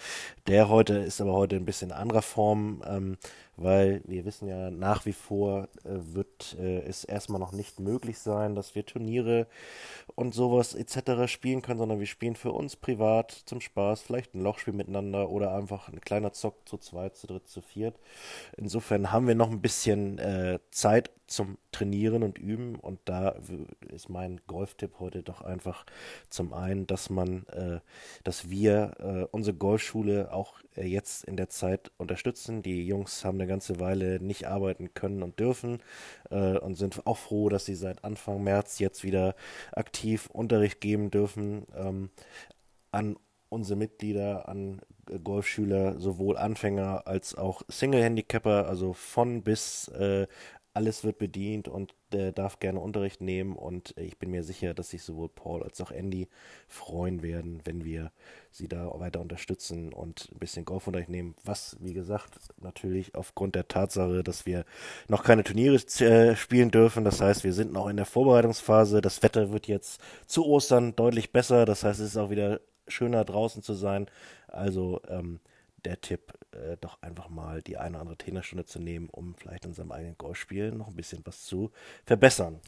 Der 0.46 0.70
heute 0.70 0.94
ist 0.94 1.20
aber 1.20 1.34
heute 1.34 1.56
ein 1.56 1.66
bisschen 1.66 1.92
anderer 1.92 2.22
Form, 2.22 2.82
ähm, 2.86 3.18
weil 3.56 4.02
wir 4.06 4.24
wissen 4.24 4.48
ja 4.48 4.70
nach 4.70 5.06
wie 5.06 5.12
vor 5.12 5.68
äh, 5.84 6.14
wird 6.14 6.56
äh, 6.58 6.80
es 6.80 7.04
erstmal 7.04 7.40
noch 7.40 7.52
nicht 7.52 7.80
möglich 7.80 8.18
sein, 8.18 8.54
dass 8.54 8.74
wir 8.74 8.86
Turniere 8.86 9.46
und 10.14 10.34
sowas 10.34 10.74
etc. 10.74 11.30
spielen 11.30 11.62
können, 11.62 11.78
sondern 11.78 12.00
wir 12.00 12.06
spielen 12.06 12.36
für 12.36 12.52
uns 12.52 12.76
privat 12.76 13.30
zum 13.30 13.60
Spaß, 13.60 14.02
vielleicht 14.02 14.34
ein 14.34 14.42
Lochspiel 14.42 14.74
miteinander 14.74 15.30
oder 15.30 15.54
einfach 15.54 15.88
ein 15.88 16.00
kleiner 16.00 16.32
Zock 16.32 16.68
zu 16.68 16.78
zweit, 16.78 17.16
zu 17.16 17.26
dritt, 17.26 17.48
zu 17.48 17.60
viert. 17.60 17.98
Insofern 18.56 19.12
haben 19.12 19.26
wir 19.26 19.34
noch 19.34 19.50
ein 19.50 19.60
bisschen 19.60 20.18
äh, 20.18 20.58
Zeit 20.70 21.10
zum 21.32 21.58
Trainieren 21.72 22.22
und 22.22 22.38
Üben. 22.38 22.76
Und 22.76 23.00
da 23.06 23.34
ist 23.88 24.08
mein 24.08 24.40
Golftipp 24.46 25.00
heute 25.00 25.22
doch 25.22 25.40
einfach 25.40 25.86
zum 26.28 26.52
einen, 26.52 26.86
dass 26.86 27.10
man, 27.10 27.46
äh, 27.48 27.80
dass 28.22 28.50
wir 28.50 28.92
äh, 28.98 29.24
unsere 29.30 29.56
Golfschule 29.56 30.32
auch 30.32 30.60
äh, 30.76 30.86
jetzt 30.86 31.24
in 31.24 31.36
der 31.36 31.48
Zeit 31.48 31.90
unterstützen. 31.96 32.62
Die 32.62 32.86
Jungs 32.86 33.24
haben 33.24 33.38
eine 33.42 33.48
ganze 33.48 33.80
Weile 33.80 34.20
nicht 34.20 34.46
arbeiten 34.46 34.94
können 34.94 35.22
und 35.22 35.38
dürfen 35.38 35.80
äh, 36.30 36.58
und 36.58 36.76
sind 36.76 37.06
auch 37.06 37.18
froh, 37.18 37.48
dass 37.48 37.64
sie 37.64 37.74
seit 37.74 38.04
Anfang 38.04 38.42
März 38.42 38.78
jetzt 38.78 39.04
wieder 39.04 39.34
aktiv 39.72 40.28
Unterricht 40.32 40.80
geben 40.80 41.10
dürfen 41.10 41.66
ähm, 41.76 42.10
an 42.92 43.16
unsere 43.48 43.78
Mitglieder, 43.78 44.48
an 44.48 44.80
Golfschüler, 45.24 45.98
sowohl 45.98 46.38
Anfänger 46.38 47.06
als 47.06 47.34
auch 47.34 47.62
Single-Handicapper, 47.68 48.66
also 48.66 48.94
von 48.94 49.42
bis 49.42 49.88
äh, 49.88 50.26
alles 50.74 51.04
wird 51.04 51.18
bedient 51.18 51.68
und 51.68 51.94
äh, 52.14 52.32
darf 52.32 52.58
gerne 52.58 52.80
Unterricht 52.80 53.20
nehmen 53.20 53.56
und 53.56 53.94
ich 53.98 54.18
bin 54.18 54.30
mir 54.30 54.42
sicher, 54.42 54.72
dass 54.72 54.90
sich 54.90 55.02
sowohl 55.02 55.28
Paul 55.28 55.62
als 55.62 55.80
auch 55.80 55.90
Andy 55.90 56.28
freuen 56.66 57.22
werden, 57.22 57.60
wenn 57.64 57.84
wir 57.84 58.10
sie 58.52 58.68
da 58.68 58.90
weiter 59.00 59.20
unterstützen 59.20 59.92
und 59.92 60.28
ein 60.32 60.38
bisschen 60.38 60.64
Golfunterricht 60.64 61.08
nehmen, 61.08 61.34
was 61.44 61.76
wie 61.80 61.94
gesagt 61.94 62.38
natürlich 62.60 63.14
aufgrund 63.14 63.54
der 63.54 63.66
Tatsache, 63.66 64.22
dass 64.22 64.46
wir 64.46 64.64
noch 65.08 65.24
keine 65.24 65.42
Turniere 65.42 65.76
äh, 65.76 66.36
spielen 66.36 66.70
dürfen, 66.70 67.04
das 67.04 67.20
heißt, 67.20 67.44
wir 67.44 67.52
sind 67.52 67.72
noch 67.72 67.88
in 67.88 67.96
der 67.96 68.06
Vorbereitungsphase, 68.06 69.00
das 69.00 69.22
Wetter 69.22 69.52
wird 69.52 69.66
jetzt 69.68 70.00
zu 70.26 70.46
Ostern 70.46 70.94
deutlich 70.94 71.32
besser, 71.32 71.64
das 71.64 71.82
heißt, 71.82 72.00
es 72.00 72.08
ist 72.08 72.16
auch 72.16 72.30
wieder 72.30 72.60
schöner 72.88 73.24
draußen 73.24 73.62
zu 73.62 73.74
sein, 73.74 74.06
also 74.48 75.00
ähm, 75.08 75.40
der 75.84 76.00
Tipp, 76.00 76.32
äh, 76.52 76.76
doch 76.80 77.02
einfach 77.02 77.28
mal 77.28 77.62
die 77.62 77.76
eine 77.76 77.96
oder 77.96 78.00
andere 78.00 78.18
Trainerstunde 78.18 78.64
zu 78.64 78.78
nehmen, 78.78 79.08
um 79.10 79.34
vielleicht 79.34 79.64
in 79.64 79.74
seinem 79.74 79.92
eigenen 79.92 80.18
Golfspiel 80.18 80.72
noch 80.72 80.88
ein 80.88 80.96
bisschen 80.96 81.22
was 81.24 81.44
zu 81.44 81.70
verbessern. 82.04 82.60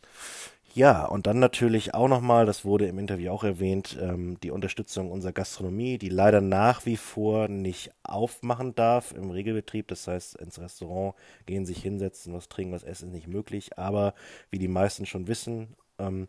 Ja, 0.74 1.04
und 1.06 1.28
dann 1.28 1.38
natürlich 1.38 1.94
auch 1.94 2.08
nochmal, 2.08 2.46
das 2.46 2.64
wurde 2.64 2.88
im 2.88 2.98
Interview 2.98 3.30
auch 3.30 3.44
erwähnt, 3.44 3.96
ähm, 4.00 4.40
die 4.42 4.50
Unterstützung 4.50 5.12
unserer 5.12 5.30
Gastronomie, 5.30 5.98
die 5.98 6.08
leider 6.08 6.40
nach 6.40 6.84
wie 6.84 6.96
vor 6.96 7.46
nicht 7.46 7.92
aufmachen 8.02 8.74
darf 8.74 9.12
im 9.12 9.30
Regelbetrieb. 9.30 9.86
Das 9.86 10.08
heißt, 10.08 10.34
ins 10.34 10.58
Restaurant 10.58 11.14
gehen, 11.46 11.64
sich 11.64 11.80
hinsetzen, 11.80 12.34
was 12.34 12.48
trinken, 12.48 12.74
was 12.74 12.82
essen 12.82 13.10
ist 13.10 13.14
nicht 13.14 13.28
möglich. 13.28 13.78
Aber 13.78 14.14
wie 14.50 14.58
die 14.58 14.66
meisten 14.66 15.06
schon 15.06 15.28
wissen, 15.28 15.76
ähm, 16.00 16.26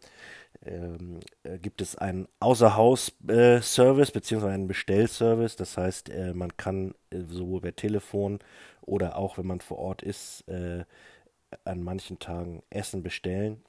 ähm, 0.66 1.20
äh, 1.44 1.58
gibt 1.60 1.82
es 1.82 1.96
einen 1.96 2.28
Außerhaus-Service 2.40 4.10
äh, 4.10 4.14
beziehungsweise 4.14 4.54
einen 4.54 4.68
Bestellservice. 4.68 5.56
Das 5.56 5.78
heißt, 5.78 6.10
äh, 6.10 6.34
man 6.34 6.56
kann 6.58 6.96
äh, 7.10 7.22
sowohl 7.28 7.62
per 7.62 7.76
Telefon 7.76 8.40
oder 8.82 9.18
auch 9.18 9.38
wenn 9.38 9.48
man 9.48 9.62
vor 9.62 9.80
Ort 9.80 10.02
ist, 10.02 10.48
äh, 10.48 10.86
an 11.64 11.84
manchen 11.84 12.20
Tagen 12.20 12.64
Essen 12.70 13.04
bestellen, 13.04 13.64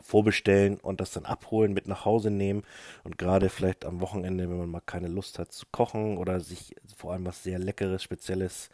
vorbestellen 0.00 0.78
und 0.78 1.00
das 1.00 1.12
dann 1.12 1.24
abholen, 1.24 1.72
mit 1.72 1.88
nach 1.88 2.04
Hause 2.04 2.30
nehmen. 2.30 2.62
Und 3.04 3.18
gerade 3.18 3.48
vielleicht 3.48 3.84
am 3.84 4.00
Wochenende, 4.00 4.48
wenn 4.48 4.58
man 4.58 4.70
mal 4.70 4.80
keine 4.80 5.08
Lust 5.08 5.38
hat 5.38 5.52
zu 5.52 5.66
kochen 5.72 6.18
oder 6.18 6.40
sich 6.40 6.74
vor 6.96 7.12
allem 7.12 7.24
was 7.24 7.42
sehr 7.42 7.58
Leckeres, 7.58 8.02
Spezielles 8.02 8.70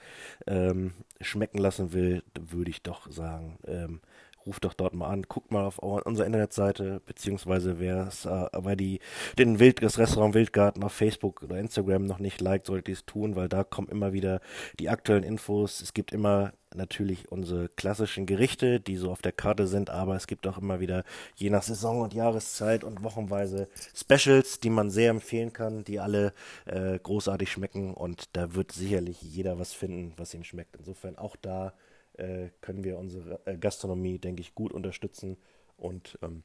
ähm, 0.46 0.92
schmecken 1.20 1.58
lassen 1.58 1.92
will, 1.92 2.22
würde 2.38 2.70
ich 2.70 2.82
doch 2.82 3.10
sagen, 3.10 3.58
ähm, 3.66 4.00
ruft 4.46 4.64
doch 4.64 4.74
dort 4.74 4.94
mal 4.94 5.08
an, 5.08 5.22
guckt 5.22 5.50
mal 5.50 5.64
auf 5.64 5.78
unsere 5.78 6.26
Internetseite, 6.26 7.00
beziehungsweise 7.06 7.78
wer 7.78 8.06
es, 8.08 8.24
äh, 8.24 8.46
wer 8.52 8.76
die, 8.76 9.00
den 9.38 9.58
Wild, 9.58 9.82
das 9.82 9.98
Restaurant 9.98 10.34
Wildgarten 10.34 10.82
auf 10.84 10.92
Facebook 10.92 11.42
oder 11.42 11.58
Instagram 11.58 12.04
noch 12.04 12.18
nicht 12.18 12.40
liked, 12.40 12.66
solltet 12.66 12.88
ihr 12.88 12.94
es 12.94 13.04
tun, 13.04 13.36
weil 13.36 13.48
da 13.48 13.64
kommen 13.64 13.88
immer 13.88 14.12
wieder 14.12 14.40
die 14.78 14.88
aktuellen 14.88 15.24
Infos. 15.24 15.80
Es 15.80 15.94
gibt 15.94 16.12
immer 16.12 16.52
natürlich 16.74 17.30
unsere 17.30 17.68
klassischen 17.68 18.26
Gerichte, 18.26 18.80
die 18.80 18.96
so 18.96 19.10
auf 19.10 19.22
der 19.22 19.32
Karte 19.32 19.66
sind, 19.66 19.90
aber 19.90 20.16
es 20.16 20.26
gibt 20.26 20.46
auch 20.46 20.58
immer 20.58 20.80
wieder 20.80 21.04
je 21.34 21.50
nach 21.50 21.62
Saison 21.62 22.00
und 22.00 22.14
Jahreszeit 22.14 22.84
und 22.84 23.02
wochenweise 23.02 23.68
Specials, 23.94 24.60
die 24.60 24.70
man 24.70 24.90
sehr 24.90 25.10
empfehlen 25.10 25.52
kann, 25.52 25.84
die 25.84 26.00
alle 26.00 26.32
äh, 26.64 26.98
großartig 26.98 27.50
schmecken 27.50 27.94
und 27.94 28.36
da 28.36 28.54
wird 28.54 28.72
sicherlich 28.72 29.20
jeder 29.20 29.58
was 29.58 29.72
finden, 29.72 30.14
was 30.16 30.34
ihm 30.34 30.44
schmeckt. 30.44 30.76
Insofern 30.76 31.18
auch 31.18 31.36
da 31.36 31.74
äh, 32.14 32.48
können 32.60 32.84
wir 32.84 32.98
unsere 32.98 33.40
äh, 33.46 33.56
Gastronomie, 33.56 34.18
denke 34.18 34.40
ich, 34.40 34.54
gut 34.54 34.72
unterstützen 34.72 35.36
und 35.76 36.18
ähm, 36.22 36.42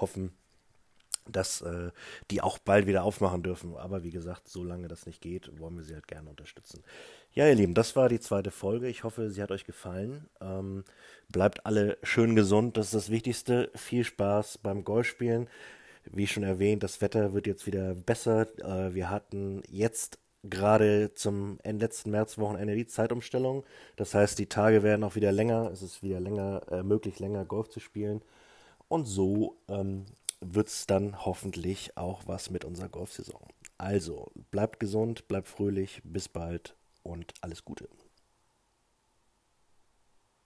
hoffen, 0.00 0.32
dass 1.30 1.60
äh, 1.62 1.90
die 2.30 2.40
auch 2.40 2.58
bald 2.58 2.86
wieder 2.86 3.04
aufmachen 3.04 3.42
dürfen. 3.42 3.76
Aber 3.76 4.02
wie 4.02 4.10
gesagt, 4.10 4.48
solange 4.48 4.88
das 4.88 5.06
nicht 5.06 5.20
geht, 5.20 5.58
wollen 5.58 5.76
wir 5.76 5.84
sie 5.84 5.94
halt 5.94 6.08
gerne 6.08 6.28
unterstützen. 6.28 6.82
Ja, 7.32 7.46
ihr 7.46 7.54
Lieben, 7.54 7.74
das 7.74 7.96
war 7.96 8.08
die 8.08 8.20
zweite 8.20 8.50
Folge. 8.50 8.88
Ich 8.88 9.04
hoffe, 9.04 9.30
sie 9.30 9.42
hat 9.42 9.50
euch 9.50 9.64
gefallen. 9.64 10.28
Ähm, 10.40 10.84
bleibt 11.28 11.66
alle 11.66 11.98
schön 12.02 12.34
gesund, 12.34 12.76
das 12.76 12.86
ist 12.86 12.94
das 12.94 13.10
Wichtigste. 13.10 13.70
Viel 13.74 14.04
Spaß 14.04 14.58
beim 14.58 14.84
Golfspielen. 14.84 15.48
Wie 16.04 16.26
schon 16.26 16.42
erwähnt, 16.42 16.82
das 16.82 17.02
Wetter 17.02 17.34
wird 17.34 17.46
jetzt 17.46 17.66
wieder 17.66 17.94
besser. 17.94 18.46
Äh, 18.58 18.94
wir 18.94 19.10
hatten 19.10 19.62
jetzt 19.68 20.18
gerade 20.42 21.12
zum 21.14 21.58
letzten 21.64 22.10
Märzwochenende 22.10 22.74
die 22.74 22.86
Zeitumstellung. 22.86 23.64
Das 23.96 24.14
heißt, 24.14 24.38
die 24.38 24.46
Tage 24.46 24.82
werden 24.82 25.04
auch 25.04 25.14
wieder 25.16 25.32
länger. 25.32 25.70
Es 25.72 25.82
ist 25.82 26.02
wieder 26.02 26.20
länger 26.20 26.62
äh, 26.70 26.82
möglich, 26.82 27.18
länger 27.18 27.44
Golf 27.44 27.68
zu 27.68 27.80
spielen. 27.80 28.22
Und 28.88 29.06
so 29.06 29.56
ähm, 29.68 30.06
wird 30.40 30.68
es 30.68 30.86
dann 30.86 31.24
hoffentlich 31.24 31.96
auch 31.96 32.22
was 32.26 32.50
mit 32.50 32.64
unserer 32.64 32.88
Golfsaison. 32.88 33.40
Also, 33.76 34.30
bleibt 34.50 34.80
gesund, 34.80 35.28
bleibt 35.28 35.48
fröhlich, 35.48 36.00
bis 36.04 36.28
bald 36.28 36.74
und 37.02 37.32
alles 37.42 37.64
Gute. 37.64 37.88